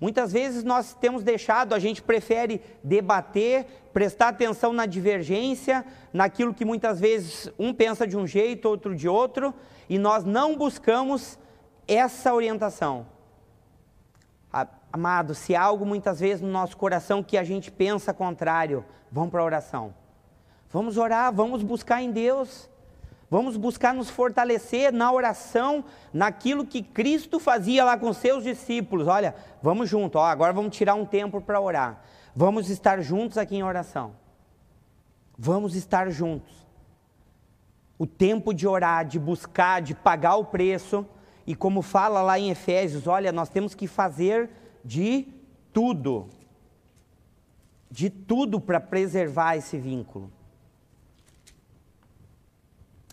[0.00, 6.64] Muitas vezes nós temos deixado, a gente prefere debater, prestar atenção na divergência, naquilo que
[6.64, 9.54] muitas vezes um pensa de um jeito, outro de outro,
[9.88, 11.38] e nós não buscamos
[11.88, 13.06] essa orientação.
[14.92, 19.30] Amado, se há algo muitas vezes no nosso coração que a gente pensa contrário, vamos
[19.30, 19.94] para a oração.
[20.70, 22.68] Vamos orar, vamos buscar em Deus.
[23.28, 29.08] Vamos buscar nos fortalecer na oração, naquilo que Cristo fazia lá com seus discípulos.
[29.08, 32.02] Olha, vamos junto, ó, agora vamos tirar um tempo para orar.
[32.34, 34.14] Vamos estar juntos aqui em oração.
[35.36, 36.54] Vamos estar juntos.
[37.98, 41.04] O tempo de orar, de buscar, de pagar o preço.
[41.46, 44.50] E como fala lá em Efésios, olha, nós temos que fazer
[44.84, 45.26] de
[45.72, 46.28] tudo.
[47.90, 50.30] De tudo para preservar esse vínculo.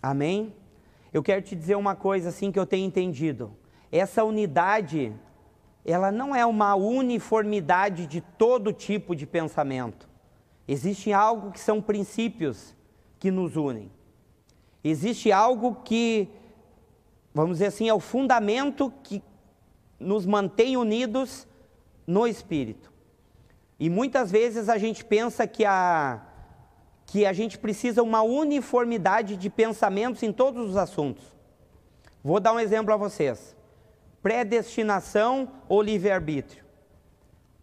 [0.04, 0.54] Amém?
[1.14, 3.56] Eu quero te dizer uma coisa assim que eu tenho entendido.
[3.90, 5.14] Essa unidade,
[5.82, 10.06] ela não é uma uniformidade de todo tipo de pensamento.
[10.68, 12.76] Existe algo que são princípios
[13.18, 13.90] que nos unem.
[14.82, 16.28] Existe algo que,
[17.32, 19.22] vamos dizer assim, é o fundamento que
[19.98, 21.48] nos mantém unidos
[22.06, 22.92] no espírito.
[23.80, 26.20] E muitas vezes a gente pensa que a
[27.06, 31.24] que a gente precisa uma uniformidade de pensamentos em todos os assuntos.
[32.22, 33.56] Vou dar um exemplo a vocês:
[34.22, 36.64] predestinação ou livre-arbítrio.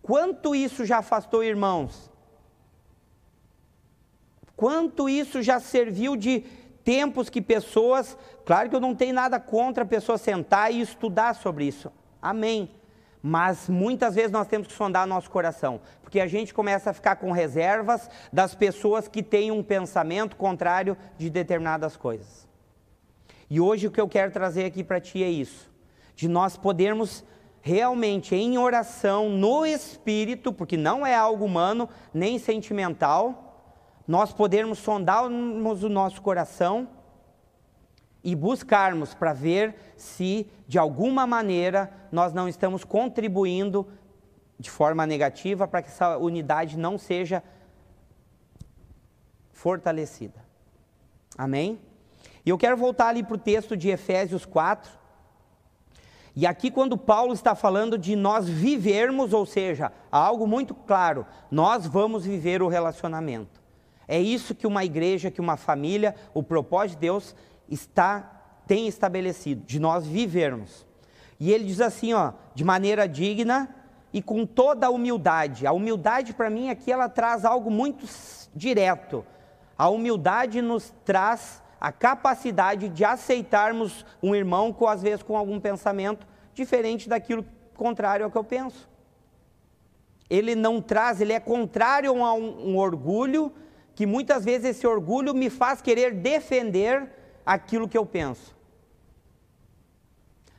[0.02, 2.10] Quanto isso já afastou irmãos?
[4.56, 6.42] Quanto isso já serviu de
[6.84, 11.34] tempos que pessoas, claro que eu não tenho nada contra a pessoa sentar e estudar
[11.36, 11.92] sobre isso.
[12.22, 12.70] Amém.
[13.22, 17.18] Mas muitas vezes nós temos que sondar nosso coração, porque a gente começa a ficar
[17.18, 22.48] com reservas das pessoas que têm um pensamento contrário de determinadas coisas.
[23.50, 25.70] E hoje o que eu quero trazer aqui para ti é isso,
[26.16, 27.24] de nós podermos
[27.62, 33.52] realmente em oração no espírito, porque não é algo humano nem sentimental,
[34.08, 36.88] nós podermos sondarmos o nosso coração
[38.24, 43.88] e buscarmos para ver se, de alguma maneira, nós não estamos contribuindo
[44.60, 47.44] de forma negativa para que essa unidade não seja
[49.52, 50.40] fortalecida.
[51.38, 51.80] Amém?
[52.46, 54.92] E eu quero voltar ali para o texto de Efésios 4.
[56.36, 61.86] E aqui, quando Paulo está falando de nós vivermos, ou seja, algo muito claro, nós
[61.86, 63.62] vamos viver o relacionamento.
[64.08, 67.36] É isso que uma igreja, que uma família, o propósito de Deus
[67.72, 70.86] está tem estabelecido, de nós vivermos.
[71.40, 73.68] E ele diz assim, ó, de maneira digna
[74.14, 75.66] e com toda a humildade.
[75.66, 78.06] A humildade para mim aqui ela traz algo muito
[78.54, 79.26] direto.
[79.78, 85.60] A humildade nos traz a capacidade de aceitarmos um irmão com às vezes com algum
[85.60, 87.44] pensamento diferente daquilo
[87.76, 88.88] contrário ao que eu penso.
[90.30, 93.52] Ele não traz, ele é contrário a um, um orgulho
[93.96, 98.56] que muitas vezes esse orgulho me faz querer defender aquilo que eu penso.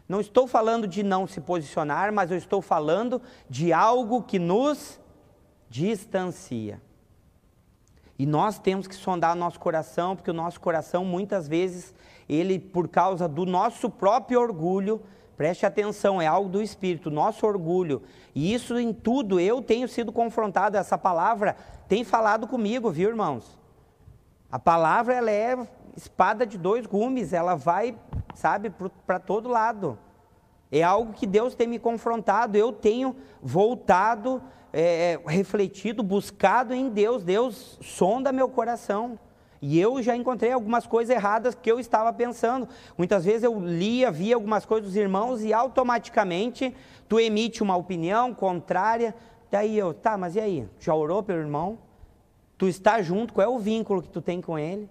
[0.08, 5.00] Não estou falando de não se posicionar, mas eu estou falando de algo que nos
[5.70, 6.80] distancia.
[8.18, 11.94] E nós temos que sondar nosso coração, porque o nosso coração muitas vezes,
[12.28, 15.00] ele por causa do nosso próprio orgulho,
[15.36, 18.02] preste atenção, é algo do espírito, nosso orgulho.
[18.34, 21.56] E isso em tudo eu tenho sido confrontado, essa palavra
[21.88, 23.58] tem falado comigo, viu, irmãos?
[24.50, 25.56] A palavra ela é
[25.96, 27.96] espada de dois gumes, ela vai,
[28.34, 28.72] sabe,
[29.06, 29.98] para todo lado.
[30.70, 36.88] É algo que Deus tem me confrontado, eu tenho voltado é, é, refletido, buscado em
[36.88, 37.22] Deus.
[37.22, 39.18] Deus sonda meu coração.
[39.60, 42.66] E eu já encontrei algumas coisas erradas que eu estava pensando.
[42.98, 46.74] Muitas vezes eu lia, via algumas coisas dos irmãos e automaticamente
[47.08, 49.14] tu emite uma opinião contrária.
[49.50, 50.68] Daí eu, tá, mas e aí?
[50.80, 51.78] Já orou pelo irmão?
[52.58, 54.88] Tu está junto, qual é o vínculo que tu tem com ele?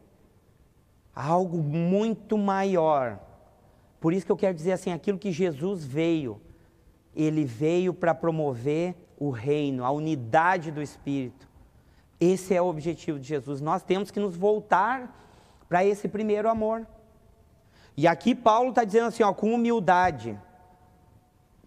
[1.15, 3.19] Algo muito maior.
[3.99, 6.41] Por isso que eu quero dizer assim, aquilo que Jesus veio,
[7.15, 11.47] ele veio para promover o reino, a unidade do Espírito.
[12.19, 13.61] Esse é o objetivo de Jesus.
[13.61, 15.19] Nós temos que nos voltar
[15.67, 16.87] para esse primeiro amor.
[17.95, 20.37] E aqui Paulo está dizendo assim, ó, com humildade,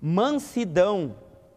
[0.01, 1.17] mansidão.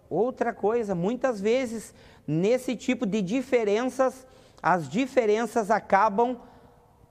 [0.10, 1.94] Outra coisa, muitas vezes
[2.28, 4.26] nesse tipo de diferenças,
[4.62, 6.38] as diferenças acabam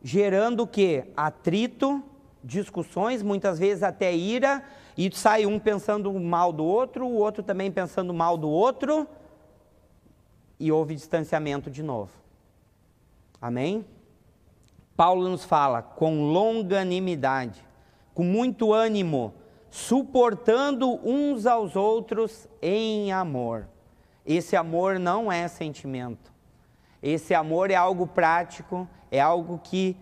[0.06, 1.02] gerando o que?
[1.16, 2.00] Atrito,
[2.44, 4.62] discussões, muitas vezes até ira,
[4.96, 9.08] e sai um pensando mal do outro, o outro também pensando mal do outro,
[10.60, 12.12] e houve distanciamento de novo.
[13.42, 13.84] Amém?
[14.96, 17.60] Paulo nos fala com longanimidade,
[18.14, 19.34] com muito ânimo,
[19.68, 23.66] suportando uns aos outros em amor.
[24.24, 26.35] Esse amor não é sentimento.
[27.08, 29.96] Esse amor é algo prático, é algo que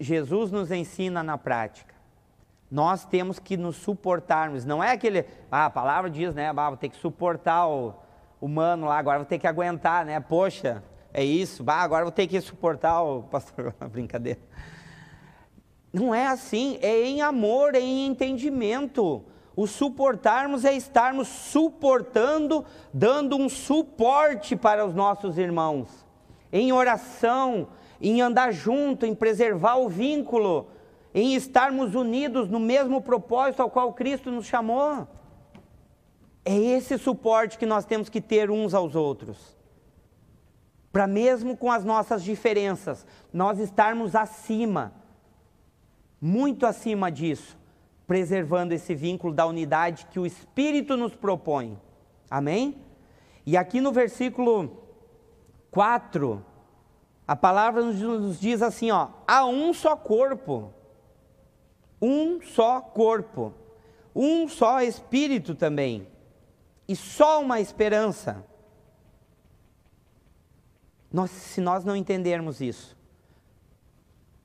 [0.00, 1.94] Jesus nos ensina na prática.
[2.68, 4.64] Nós temos que nos suportarmos.
[4.64, 7.94] Não é aquele, ah, a palavra diz, né, ah, vou ter que suportar o
[8.40, 10.18] humano lá, agora vou ter que aguentar, né?
[10.18, 10.82] Poxa,
[11.14, 14.40] é isso, bah, agora vou ter que suportar o pastor, brincadeira.
[15.92, 19.24] Não é assim, é em amor, é em entendimento.
[19.54, 26.01] O suportarmos é estarmos suportando, dando um suporte para os nossos irmãos,
[26.52, 27.68] em oração,
[28.00, 30.68] em andar junto, em preservar o vínculo,
[31.14, 35.08] em estarmos unidos no mesmo propósito ao qual Cristo nos chamou.
[36.44, 39.56] É esse suporte que nós temos que ter uns aos outros.
[40.90, 44.92] Para mesmo com as nossas diferenças, nós estarmos acima,
[46.20, 47.56] muito acima disso,
[48.06, 51.78] preservando esse vínculo da unidade que o Espírito nos propõe.
[52.30, 52.76] Amém?
[53.46, 54.81] E aqui no versículo
[55.72, 56.44] 4,
[57.26, 60.70] a palavra nos diz assim, ó, há um só corpo,
[62.00, 63.54] um só corpo,
[64.14, 66.06] um só espírito também,
[66.86, 68.44] e só uma esperança.
[71.10, 72.94] Nós, se nós não entendermos isso,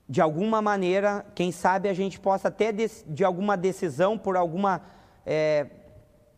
[0.08, 4.80] de alguma maneira, quem sabe a gente possa até de, de alguma decisão, por alguma
[5.26, 5.66] é,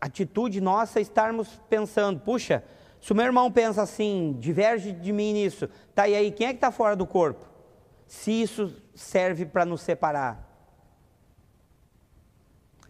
[0.01, 2.65] atitude nossa, estarmos pensando, puxa,
[3.01, 6.51] se o meu irmão pensa assim, diverge de mim nisso, tá e aí, quem é
[6.51, 7.47] que está fora do corpo?
[8.07, 10.47] Se isso serve para nos separar.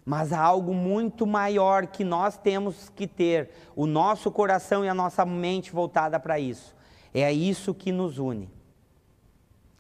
[0.05, 4.95] Mas há algo muito maior que nós temos que ter, o nosso coração e a
[4.95, 6.75] nossa mente voltada para isso.
[7.15, 8.51] É isso que nos une.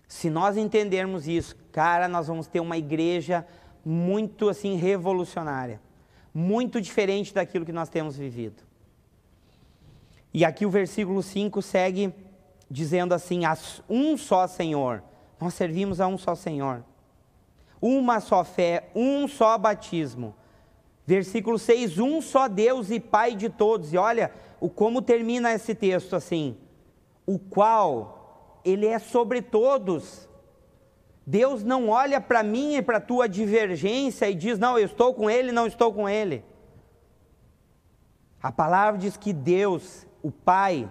[0.06, 3.46] Se nós entendermos isso, cara, nós vamos ter uma igreja
[3.84, 5.80] muito assim revolucionária,
[6.32, 8.69] muito diferente daquilo que nós temos vivido.
[10.32, 12.14] E aqui o versículo 5 segue
[12.70, 13.42] dizendo assim:
[13.88, 15.02] um só Senhor.
[15.40, 16.84] Nós servimos a um só Senhor.
[17.80, 20.34] Uma só fé, um só batismo.
[21.06, 23.92] Versículo 6: Um só Deus e Pai de todos.
[23.92, 26.56] E olha o como termina esse texto assim:
[27.26, 30.28] o qual ele é sobre todos.
[31.26, 35.14] Deus não olha para mim e para a tua divergência e diz: não, eu estou
[35.14, 36.44] com ele, não estou com ele.
[38.42, 40.90] A palavra diz que Deus, o Pai,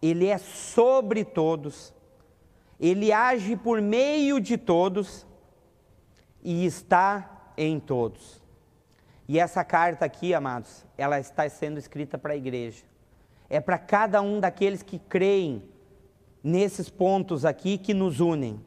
[0.00, 1.94] ele é sobre todos,
[2.80, 5.26] ele age por meio de todos
[6.42, 8.42] e está em todos.
[9.28, 12.84] E essa carta aqui, amados, ela está sendo escrita para a igreja.
[13.48, 15.62] É para cada um daqueles que creem
[16.42, 18.60] nesses pontos aqui que nos unem.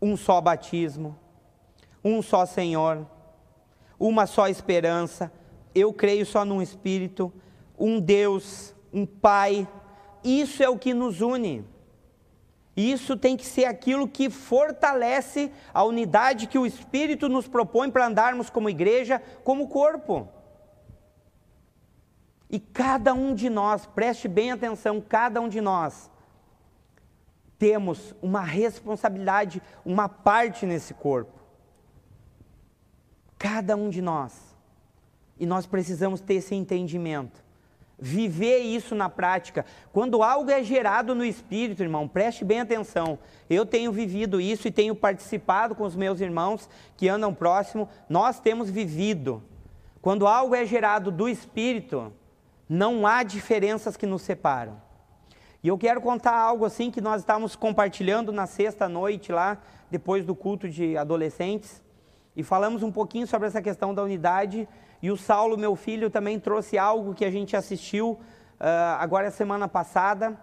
[0.00, 1.18] Um só batismo,
[2.04, 3.06] um só Senhor,
[3.98, 5.32] uma só esperança.
[5.74, 7.32] Eu creio só num Espírito,
[7.80, 9.66] um Deus, um Pai
[10.22, 11.64] isso é o que nos une.
[12.76, 18.06] Isso tem que ser aquilo que fortalece a unidade que o Espírito nos propõe para
[18.06, 20.28] andarmos como igreja, como corpo.
[22.48, 26.10] E cada um de nós, preste bem atenção, cada um de nós,
[27.58, 31.38] temos uma responsabilidade, uma parte nesse corpo.
[33.38, 34.56] Cada um de nós.
[35.38, 37.49] E nós precisamos ter esse entendimento
[38.00, 39.64] viver isso na prática.
[39.92, 43.18] Quando algo é gerado no espírito, irmão, preste bem atenção.
[43.48, 48.40] Eu tenho vivido isso e tenho participado com os meus irmãos que andam próximo, nós
[48.40, 49.42] temos vivido.
[50.00, 52.12] Quando algo é gerado do espírito,
[52.68, 54.80] não há diferenças que nos separam.
[55.62, 59.58] E eu quero contar algo assim que nós estávamos compartilhando na sexta noite lá,
[59.90, 61.82] depois do culto de adolescentes,
[62.34, 64.66] e falamos um pouquinho sobre essa questão da unidade
[65.02, 68.12] e o Saulo, meu filho, também trouxe algo que a gente assistiu
[68.60, 70.38] uh, agora semana passada.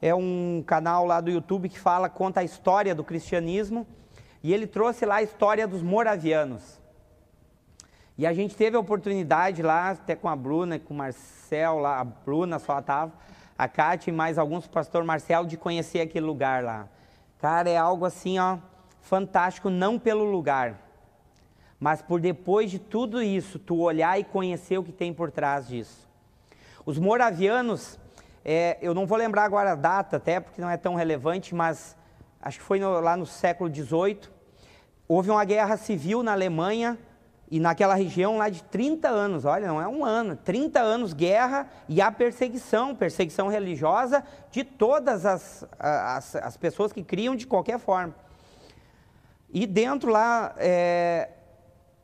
[0.00, 3.86] É um canal lá do YouTube que fala, conta a história do cristianismo.
[4.44, 6.80] E ele trouxe lá a história dos moravianos.
[8.16, 11.98] E a gente teve a oportunidade lá, até com a Bruna, com o Marcel lá,
[11.98, 13.12] a Bruna só estava,
[13.58, 16.88] a Kátia e mais alguns, o pastor Marcelo, de conhecer aquele lugar lá.
[17.38, 18.56] Cara, é algo assim, ó,
[19.00, 20.85] fantástico, não pelo lugar,
[21.78, 25.68] mas por depois de tudo isso, tu olhar e conhecer o que tem por trás
[25.68, 26.08] disso.
[26.84, 27.98] Os moravianos,
[28.44, 31.96] é, eu não vou lembrar agora a data, até porque não é tão relevante, mas
[32.40, 34.20] acho que foi no, lá no século XVIII,
[35.08, 36.98] houve uma guerra civil na Alemanha
[37.50, 41.68] e naquela região lá de 30 anos, olha, não é um ano, 30 anos guerra
[41.88, 47.78] e a perseguição, perseguição religiosa de todas as, as, as pessoas que criam de qualquer
[47.78, 48.14] forma.
[49.52, 51.30] E dentro lá, é,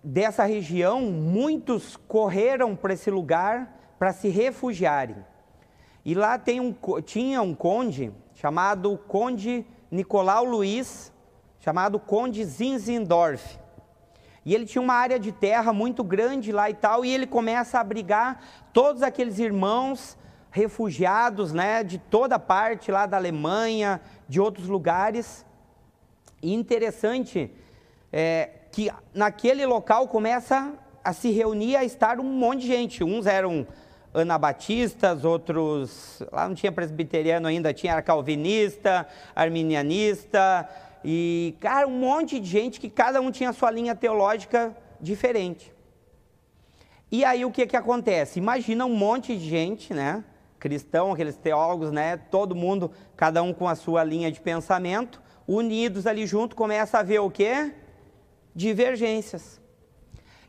[0.03, 5.17] dessa região, muitos correram para esse lugar para se refugiarem.
[6.05, 11.13] E lá tem um, tinha um conde chamado Conde Nicolau Luiz,
[11.61, 13.59] chamado Conde Zinzendorf.
[14.45, 17.79] E ele tinha uma área de terra muito grande lá e tal, e ele começa
[17.79, 18.41] a abrigar
[18.73, 20.19] todos aqueles irmãos
[20.51, 25.47] refugiados, né, de toda parte lá da Alemanha, de outros lugares.
[26.43, 27.55] E interessante
[28.13, 30.73] é, que naquele local começa
[31.05, 33.05] a se reunir, a estar um monte de gente.
[33.05, 33.67] Uns eram
[34.15, 40.69] anabatistas, outros, lá não tinha presbiteriano ainda, tinha calvinista, arminianista,
[41.05, 45.73] e, cara, um monte de gente que cada um tinha sua linha teológica diferente.
[47.11, 48.39] E aí o que que acontece?
[48.39, 50.25] Imagina um monte de gente, né?
[50.59, 52.17] Cristão, aqueles teólogos, né?
[52.17, 57.03] Todo mundo, cada um com a sua linha de pensamento, unidos ali junto, começa a
[57.03, 57.73] ver o quê?
[58.55, 59.61] Divergências.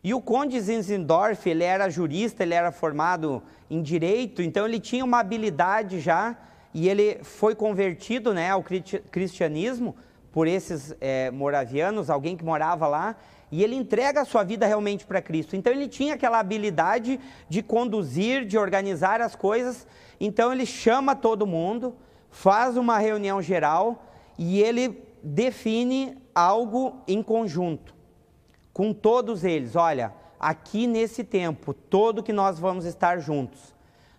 [0.04, 5.06] E o Conde Zinzendorf, ele era jurista, ele era formado em direito, então ele tinha
[5.06, 6.36] uma habilidade já,
[6.74, 8.62] e ele foi convertido né, ao
[9.10, 9.96] cristianismo
[10.30, 13.16] por esses é, moravianos, alguém que morava lá,
[13.50, 15.56] e ele entrega a sua vida realmente para Cristo.
[15.56, 19.88] Então ele tinha aquela habilidade de conduzir, de organizar as coisas,
[20.20, 21.96] então ele chama todo mundo,
[22.30, 24.06] faz uma reunião geral
[24.38, 27.93] e ele define algo em conjunto
[28.74, 29.76] com todos eles.
[29.76, 33.74] Olha, aqui nesse tempo, todo que nós vamos estar juntos,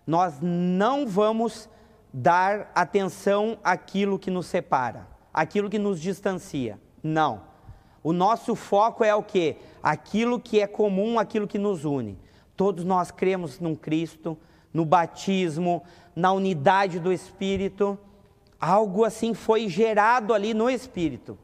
[0.07, 1.69] nós não vamos
[2.13, 6.79] dar atenção àquilo que nos separa, àquilo que nos distancia.
[7.03, 7.41] Não.
[8.01, 9.57] O nosso foco é o que?
[9.83, 12.17] Aquilo que é comum, aquilo que nos une.
[12.55, 14.37] Todos nós cremos num Cristo,
[14.73, 15.83] no batismo,
[16.15, 17.97] na unidade do Espírito.
[18.59, 21.37] Algo assim foi gerado ali no Espírito.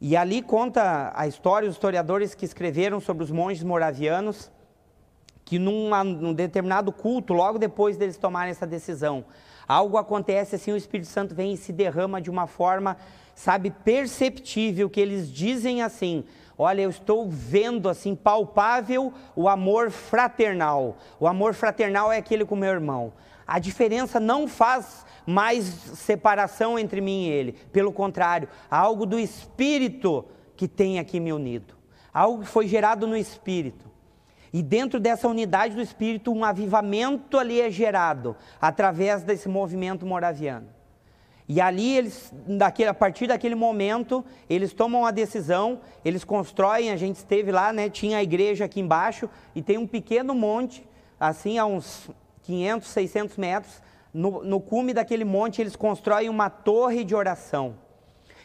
[0.00, 4.50] E ali conta a história, os historiadores que escreveram sobre os monges moravianos,
[5.44, 9.24] que numa, num determinado culto, logo depois deles tomarem essa decisão,
[9.70, 12.96] Algo acontece assim, o Espírito Santo vem e se derrama de uma forma,
[13.36, 16.24] sabe, perceptível, que eles dizem assim:
[16.58, 20.96] Olha, eu estou vendo assim, palpável, o amor fraternal.
[21.20, 23.12] O amor fraternal é aquele com meu irmão.
[23.50, 27.52] A diferença não faz mais separação entre mim e ele.
[27.72, 30.24] Pelo contrário, há algo do Espírito
[30.56, 31.74] que tem aqui me unido.
[32.14, 33.90] Algo que foi gerado no Espírito.
[34.52, 40.68] E dentro dessa unidade do Espírito, um avivamento ali é gerado através desse movimento moraviano.
[41.48, 46.96] E ali eles, daquele, a partir daquele momento, eles tomam a decisão, eles constroem, a
[46.96, 50.86] gente esteve lá, né, tinha a igreja aqui embaixo, e tem um pequeno monte,
[51.18, 52.08] assim, a uns
[52.50, 53.82] 500, 600 metros,
[54.12, 57.76] no, no cume daquele monte eles constroem uma torre de oração.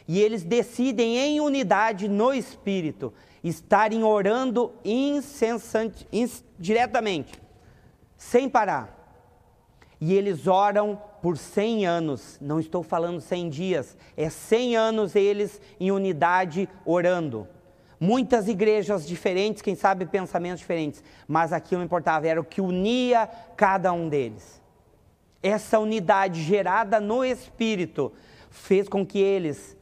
[0.06, 6.06] E eles decidem em unidade no Espírito, estarem orando incessante,
[6.56, 7.32] diretamente,
[8.16, 8.94] sem parar.
[10.00, 15.60] E eles oram por 100 anos, não estou falando 100 dias, é 100 anos eles
[15.80, 17.48] em unidade orando.
[17.98, 23.92] Muitas igrejas diferentes, quem sabe pensamentos diferentes, mas aquilo importava, era o que unia cada
[23.92, 24.60] um deles.
[25.42, 28.12] Essa unidade gerada no Espírito
[28.50, 29.76] fez com que eles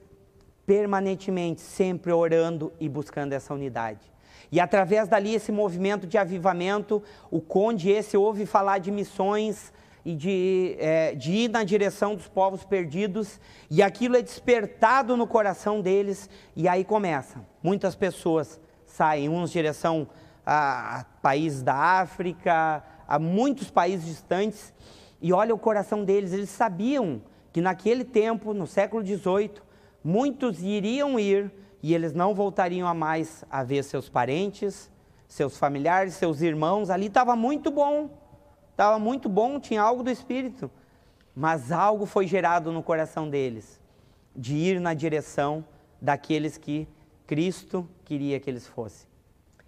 [0.66, 4.12] permanentemente, sempre orando e buscando essa unidade.
[4.50, 9.72] E através dali, esse movimento de avivamento, o conde esse ouve falar de missões
[10.04, 13.40] e de, é, de ir na direção dos povos perdidos,
[13.70, 17.44] e aquilo é despertado no coração deles, e aí começa.
[17.62, 20.06] Muitas pessoas saem, uns em direção
[20.44, 24.74] a, a países da África, a muitos países distantes,
[25.20, 29.52] e olha o coração deles, eles sabiam que naquele tempo, no século XVIII,
[30.02, 31.50] muitos iriam ir
[31.82, 34.90] e eles não voltariam a mais a ver seus parentes,
[35.28, 36.90] seus familiares, seus irmãos.
[36.90, 38.10] Ali estava muito bom,
[38.74, 40.68] estava muito bom, tinha algo do Espírito,
[41.34, 43.80] mas algo foi gerado no coração deles,
[44.34, 45.64] de ir na direção
[46.02, 46.88] daqueles que
[47.24, 49.08] Cristo queria que eles fossem.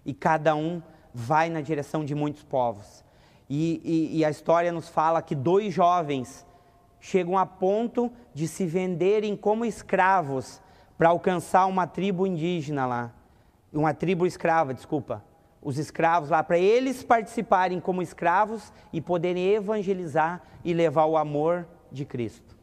[0.05, 0.81] E cada um
[1.13, 3.03] vai na direção de muitos povos.
[3.49, 6.45] E, e, e a história nos fala que dois jovens
[6.99, 10.61] chegam a ponto de se venderem como escravos
[10.97, 13.13] para alcançar uma tribo indígena lá,
[13.71, 15.23] uma tribo escrava, desculpa,
[15.67, 21.67] os escravos lá, para eles participarem como escravos e poderem evangelizar e levar o amor
[21.91, 22.55] de Cristo.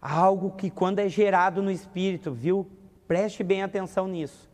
[0.00, 2.70] Algo que quando é gerado no Espírito, viu?
[3.08, 4.48] Preste bem atenção nisso.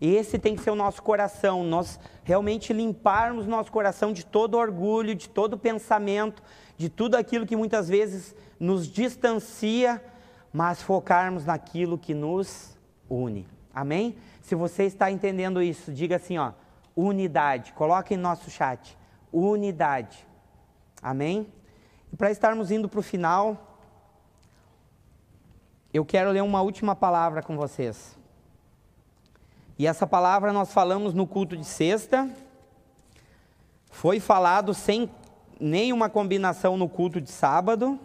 [0.00, 5.14] Esse tem que ser o nosso coração, nós realmente limparmos nosso coração de todo orgulho,
[5.14, 6.42] de todo pensamento,
[6.76, 10.02] de tudo aquilo que muitas vezes nos distancia,
[10.52, 12.76] mas focarmos naquilo que nos
[13.08, 13.46] une.
[13.74, 14.16] Amém?
[14.42, 16.52] Se você está entendendo isso, diga assim, ó,
[16.96, 17.72] unidade.
[17.72, 18.96] Coloque em nosso chat,
[19.32, 20.26] unidade.
[21.02, 21.46] Amém?
[22.12, 23.78] E para estarmos indo para o final,
[25.92, 28.16] eu quero ler uma última palavra com vocês.
[29.78, 32.30] E essa palavra nós falamos no culto de sexta.
[33.90, 35.10] Foi falado sem
[35.58, 37.98] nenhuma combinação no culto de sábado.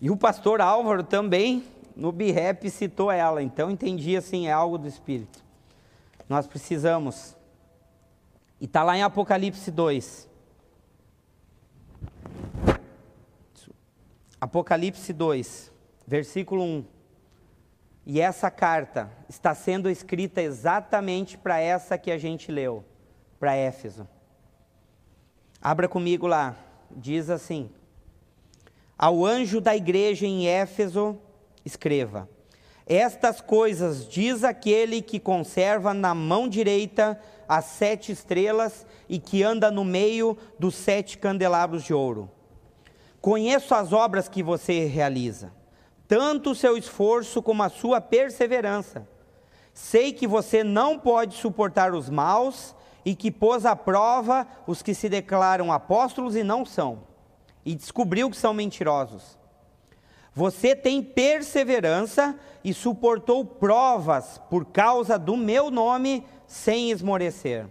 [0.00, 1.64] E o pastor Álvaro também,
[1.96, 3.42] no BIREP, citou ela.
[3.42, 5.44] Então entendi assim, é algo do Espírito.
[6.28, 7.36] Nós precisamos.
[8.60, 10.28] E está lá em Apocalipse 2.
[14.40, 15.72] Apocalipse 2,
[16.06, 16.84] versículo 1.
[18.06, 22.84] E essa carta está sendo escrita exatamente para essa que a gente leu,
[23.38, 24.08] para Éfeso.
[25.60, 26.56] Abra comigo lá,
[26.90, 27.70] diz assim:
[28.96, 31.18] Ao anjo da igreja em Éfeso,
[31.64, 32.28] escreva:
[32.86, 39.70] Estas coisas diz aquele que conserva na mão direita as sete estrelas e que anda
[39.70, 42.30] no meio dos sete candelabros de ouro.
[43.20, 45.52] Conheço as obras que você realiza
[46.10, 49.06] tanto o seu esforço como a sua perseverança.
[49.72, 54.92] Sei que você não pode suportar os maus e que pôs à prova os que
[54.92, 57.04] se declaram apóstolos e não são,
[57.64, 59.38] e descobriu que são mentirosos.
[60.34, 67.66] Você tem perseverança e suportou provas por causa do meu nome sem esmorecer.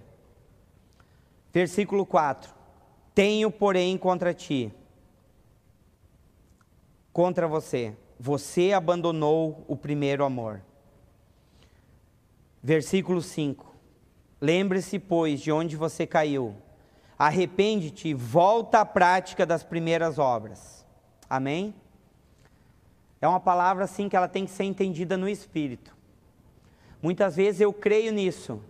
[1.53, 2.53] Versículo 4:
[3.16, 4.74] Tenho, porém, contra ti,
[7.14, 10.62] contra você, você abandonou o primeiro amor.
[12.62, 13.74] Versículo 5:
[14.41, 16.55] Lembre-se, pois, de onde você caiu.
[17.18, 20.86] Arrepende-te volta à prática das primeiras obras.
[21.30, 21.74] Amém?
[23.22, 25.96] É uma palavra assim que ela tem que ser entendida no espírito.
[27.02, 28.62] Muitas vezes eu creio nisso,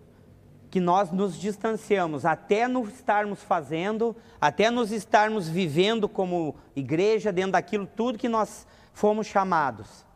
[0.70, 7.52] que nós nos distanciamos até nos estarmos fazendo, até nos estarmos vivendo como igreja dentro
[7.52, 10.06] daquilo tudo que nós fomos chamados.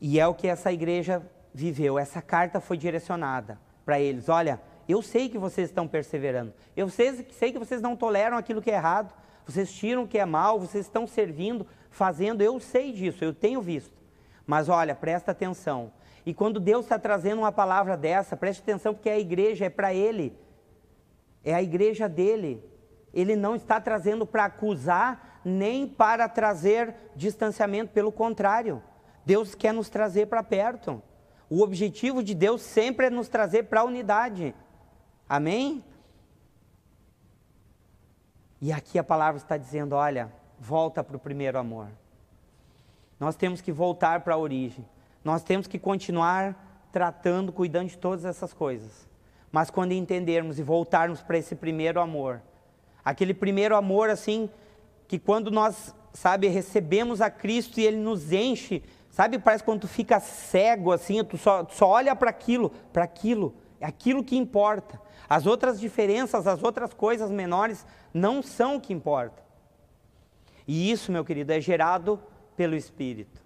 [0.00, 1.22] E é o que essa igreja
[1.52, 1.98] viveu.
[1.98, 4.28] Essa carta foi direcionada para eles.
[4.28, 6.52] Olha, eu sei que vocês estão perseverando.
[6.76, 9.14] Eu sei, sei que vocês não toleram aquilo que é errado.
[9.46, 12.42] Vocês tiram o que é mal, vocês estão servindo, fazendo.
[12.42, 13.92] Eu sei disso, eu tenho visto.
[14.46, 15.92] Mas olha, presta atenção.
[16.26, 19.94] E quando Deus está trazendo uma palavra dessa, preste atenção, porque a igreja é para
[19.94, 20.36] Ele,
[21.42, 22.62] é a igreja dele.
[23.12, 28.82] Ele não está trazendo para acusar, nem para trazer distanciamento, pelo contrário,
[29.24, 31.02] Deus quer nos trazer para perto.
[31.48, 34.54] O objetivo de Deus sempre é nos trazer para a unidade.
[35.28, 35.84] Amém?
[38.60, 41.88] E aqui a palavra está dizendo: olha, volta para o primeiro amor.
[43.18, 44.84] Nós temos que voltar para a origem.
[45.22, 49.08] Nós temos que continuar tratando, cuidando de todas essas coisas.
[49.50, 52.42] Mas quando entendermos e voltarmos para esse primeiro amor,
[53.04, 54.50] aquele primeiro amor assim,
[55.06, 59.88] que quando nós, sabe, recebemos a Cristo e Ele nos enche, sabe, parece quando tu
[59.88, 64.36] fica cego assim, tu só, tu só olha para aquilo, para aquilo, é aquilo que
[64.36, 65.00] importa.
[65.28, 69.43] As outras diferenças, as outras coisas menores não são o que importa.
[70.66, 72.20] E isso, meu querido, é gerado
[72.56, 73.42] pelo Espírito.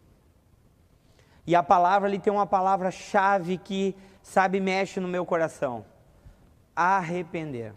[1.46, 5.84] E a palavra ali tem uma palavra-chave que, sabe, mexe no meu coração:
[6.76, 7.72] arrepender.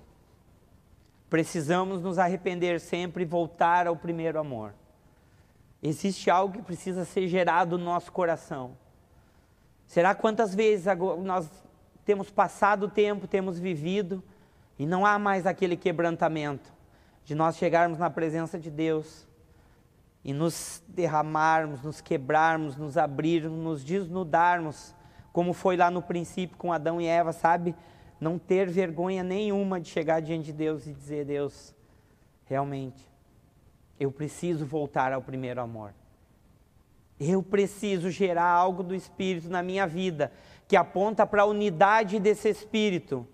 [1.30, 4.74] Precisamos nos arrepender sempre e voltar ao primeiro amor.
[5.82, 8.78] Existe algo que precisa ser gerado no nosso coração.
[9.88, 10.86] Será quantas vezes
[11.24, 11.50] nós
[12.06, 14.22] temos passado o tempo, temos vivido
[14.78, 16.72] e não há mais aquele quebrantamento
[17.24, 19.28] de nós chegarmos na presença de Deus
[20.24, 24.96] e nos derramarmos, nos quebrarmos, nos abrirmos, nos desnudarmos,
[25.34, 27.76] como foi lá no princípio com Adão e Eva, sabe?
[28.20, 31.74] Não ter vergonha nenhuma de chegar diante de Deus e dizer: Deus,
[32.46, 33.10] realmente,
[34.00, 35.94] eu preciso voltar ao primeiro amor.
[37.20, 40.32] Eu preciso gerar algo do Espírito na minha vida
[40.68, 43.28] que aponta para a unidade desse Espírito,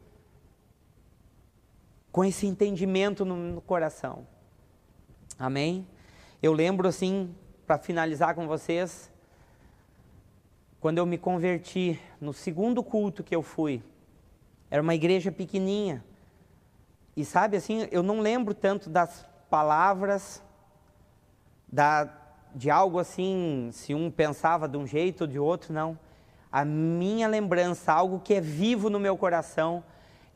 [2.11, 4.25] com esse entendimento no coração.
[5.37, 5.87] Amém?
[6.41, 7.35] Eu lembro assim,
[7.65, 9.11] para finalizar com vocês,
[10.79, 13.81] quando eu me converti, no segundo culto que eu fui,
[14.69, 16.03] era uma igreja pequenininha.
[17.15, 20.43] E sabe assim, eu não lembro tanto das palavras,
[21.67, 22.07] da,
[22.53, 25.97] de algo assim, se um pensava de um jeito ou de outro, não.
[26.51, 29.83] A minha lembrança, algo que é vivo no meu coração,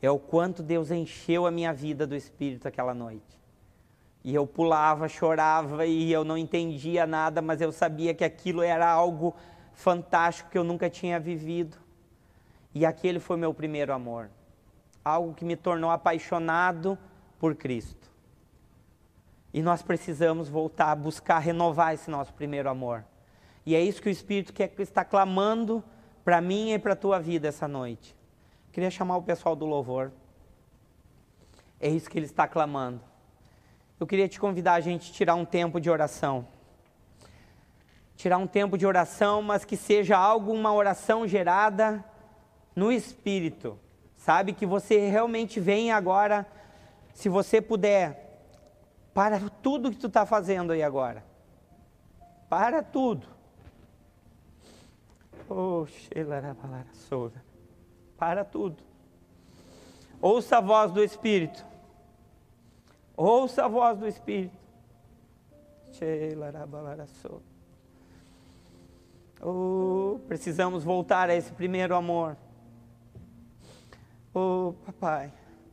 [0.02, 3.41] é o quanto Deus encheu a minha vida do Espírito aquela noite.
[4.24, 8.88] E eu pulava, chorava e eu não entendia nada, mas eu sabia que aquilo era
[8.88, 9.34] algo
[9.72, 11.76] fantástico que eu nunca tinha vivido.
[12.72, 14.30] E aquele foi meu primeiro amor.
[15.04, 16.96] Algo que me tornou apaixonado
[17.38, 18.10] por Cristo.
[19.52, 23.04] E nós precisamos voltar a buscar renovar esse nosso primeiro amor.
[23.66, 25.82] E é isso que o Espírito quer, está clamando
[26.24, 28.16] para mim e para a tua vida essa noite.
[28.70, 30.12] Queria chamar o pessoal do louvor.
[31.80, 33.11] É isso que ele está clamando
[34.02, 36.48] eu queria te convidar a gente tirar um tempo de oração.
[38.16, 42.04] Tirar um tempo de oração, mas que seja algo, uma oração gerada
[42.74, 43.78] no Espírito.
[44.16, 44.54] Sabe?
[44.54, 46.44] Que você realmente venha agora,
[47.14, 48.42] se você puder,
[49.14, 51.24] para tudo que tu está fazendo aí agora.
[52.48, 53.24] Para tudo.
[58.18, 58.82] Para tudo.
[60.20, 61.71] Ouça a voz do Espírito.
[63.16, 64.56] Ouça a voz do Espírito.
[69.40, 72.36] Oh, precisamos voltar a esse primeiro amor.
[74.32, 75.32] Oh, papai,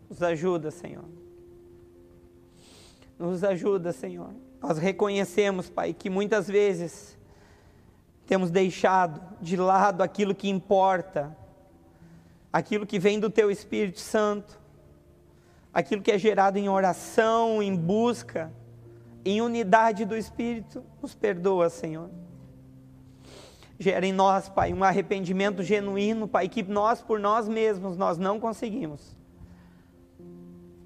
[0.09, 1.05] nos ajuda, Senhor.
[3.17, 4.33] Nos ajuda, Senhor.
[4.61, 7.17] Nós reconhecemos, Pai, que muitas vezes
[8.27, 11.35] temos deixado de lado aquilo que importa,
[12.51, 14.58] aquilo que vem do Teu Espírito Santo
[15.73, 18.51] aquilo que é gerado em oração, em busca,
[19.23, 22.09] em unidade do Espírito, nos perdoa, Senhor.
[23.77, 28.39] Gera em nós, Pai, um arrependimento genuíno, Pai, que nós por nós mesmos nós não
[28.39, 29.15] conseguimos.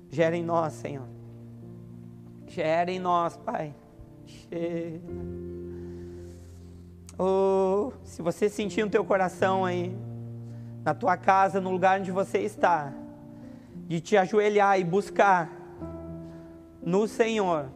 [0.09, 1.07] Gera em nós, Senhor.
[2.45, 3.73] Gera em nós, Pai.
[7.17, 9.95] Oh, se você sentir no teu coração aí,
[10.83, 12.93] na tua casa, no lugar onde você está,
[13.87, 15.51] de te ajoelhar e buscar
[16.81, 17.69] no Senhor.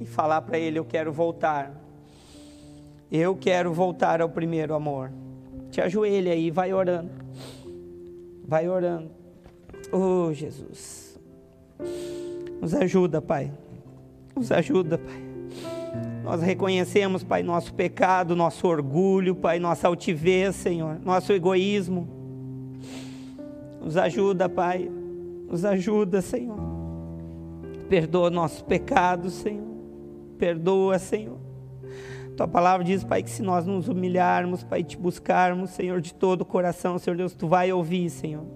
[0.00, 1.82] E falar para Ele: Eu quero voltar.
[3.10, 5.10] Eu quero voltar ao primeiro amor.
[5.70, 7.10] Te ajoelha aí, vai orando.
[8.46, 9.10] Vai orando.
[9.90, 11.18] Oh, Jesus.
[12.60, 13.52] Nos ajuda, Pai.
[14.36, 15.23] Nos ajuda, Pai.
[16.24, 22.08] Nós reconhecemos, Pai, nosso pecado, nosso orgulho, Pai, nossa altivez, Senhor, nosso egoísmo.
[23.78, 24.90] Nos ajuda, Pai.
[25.46, 26.58] Nos ajuda, Senhor.
[27.90, 29.68] Perdoa nossos pecados, Senhor.
[30.38, 31.36] Perdoa, Senhor.
[32.34, 36.40] Tua palavra diz, Pai, que se nós nos humilharmos, Pai, te buscarmos, Senhor, de todo
[36.40, 38.46] o coração, Senhor Deus, tu vai ouvir, Senhor.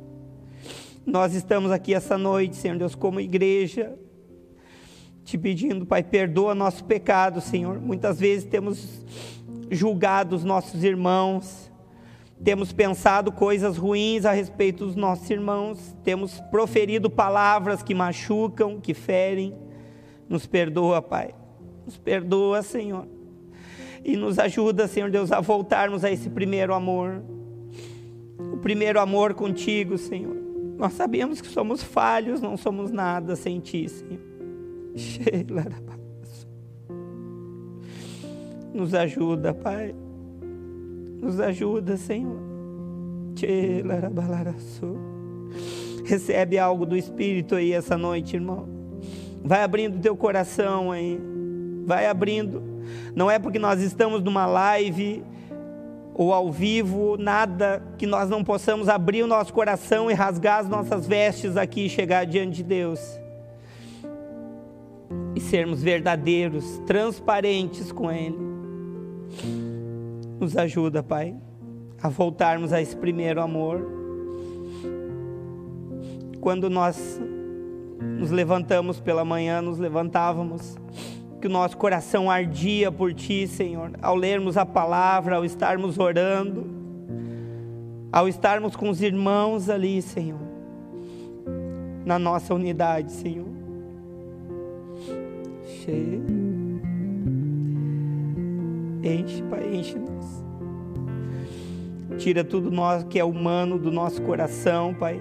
[1.04, 3.94] Nós estamos aqui essa noite, Senhor Deus, como igreja,
[5.28, 7.78] te pedindo, Pai, perdoa nosso pecado, Senhor.
[7.78, 9.04] Muitas vezes temos
[9.70, 11.70] julgado os nossos irmãos,
[12.42, 18.94] temos pensado coisas ruins a respeito dos nossos irmãos, temos proferido palavras que machucam, que
[18.94, 19.54] ferem.
[20.26, 21.34] Nos perdoa, Pai.
[21.84, 23.06] Nos perdoa, Senhor
[24.04, 27.22] e nos ajuda, Senhor Deus, a voltarmos a esse primeiro amor.
[28.52, 30.36] O primeiro amor contigo, Senhor.
[30.78, 34.27] Nós sabemos que somos falhos, não somos nada sem ti, Senhor.
[38.74, 39.94] Nos ajuda, Pai.
[41.20, 42.38] Nos ajuda, Senhor.
[46.04, 48.68] Recebe algo do Espírito aí essa noite, irmão.
[49.44, 51.20] Vai abrindo teu coração aí.
[51.84, 52.68] Vai abrindo
[53.14, 55.22] não é porque nós estamos numa live
[56.14, 60.68] ou ao vivo, nada que nós não possamos abrir o nosso coração e rasgar as
[60.68, 63.00] nossas vestes aqui e chegar diante de Deus.
[65.48, 68.36] Sermos verdadeiros, transparentes com Ele.
[70.38, 71.34] Nos ajuda, Pai,
[72.02, 73.80] a voltarmos a esse primeiro amor.
[76.38, 77.18] Quando nós
[78.18, 80.76] nos levantamos pela manhã, nos levantávamos
[81.40, 86.66] que o nosso coração ardia por Ti, Senhor, ao lermos a palavra, ao estarmos orando,
[88.12, 90.40] ao estarmos com os irmãos ali, Senhor,
[92.04, 93.57] na nossa unidade, Senhor.
[95.88, 96.22] Cheio.
[99.02, 100.44] Enche, Pai, enche-nos.
[102.18, 105.18] Tira tudo nós que é humano do nosso coração, Pai.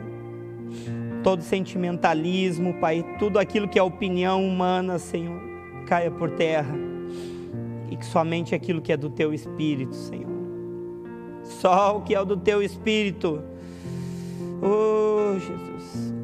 [1.24, 5.40] Todo sentimentalismo, Pai, tudo aquilo que é opinião humana, Senhor
[5.86, 6.76] caia por terra
[7.90, 10.28] e que somente aquilo que é do teu espírito, Senhor.
[11.44, 13.42] Só o que é do teu espírito.
[14.62, 16.17] Oh, Jesus.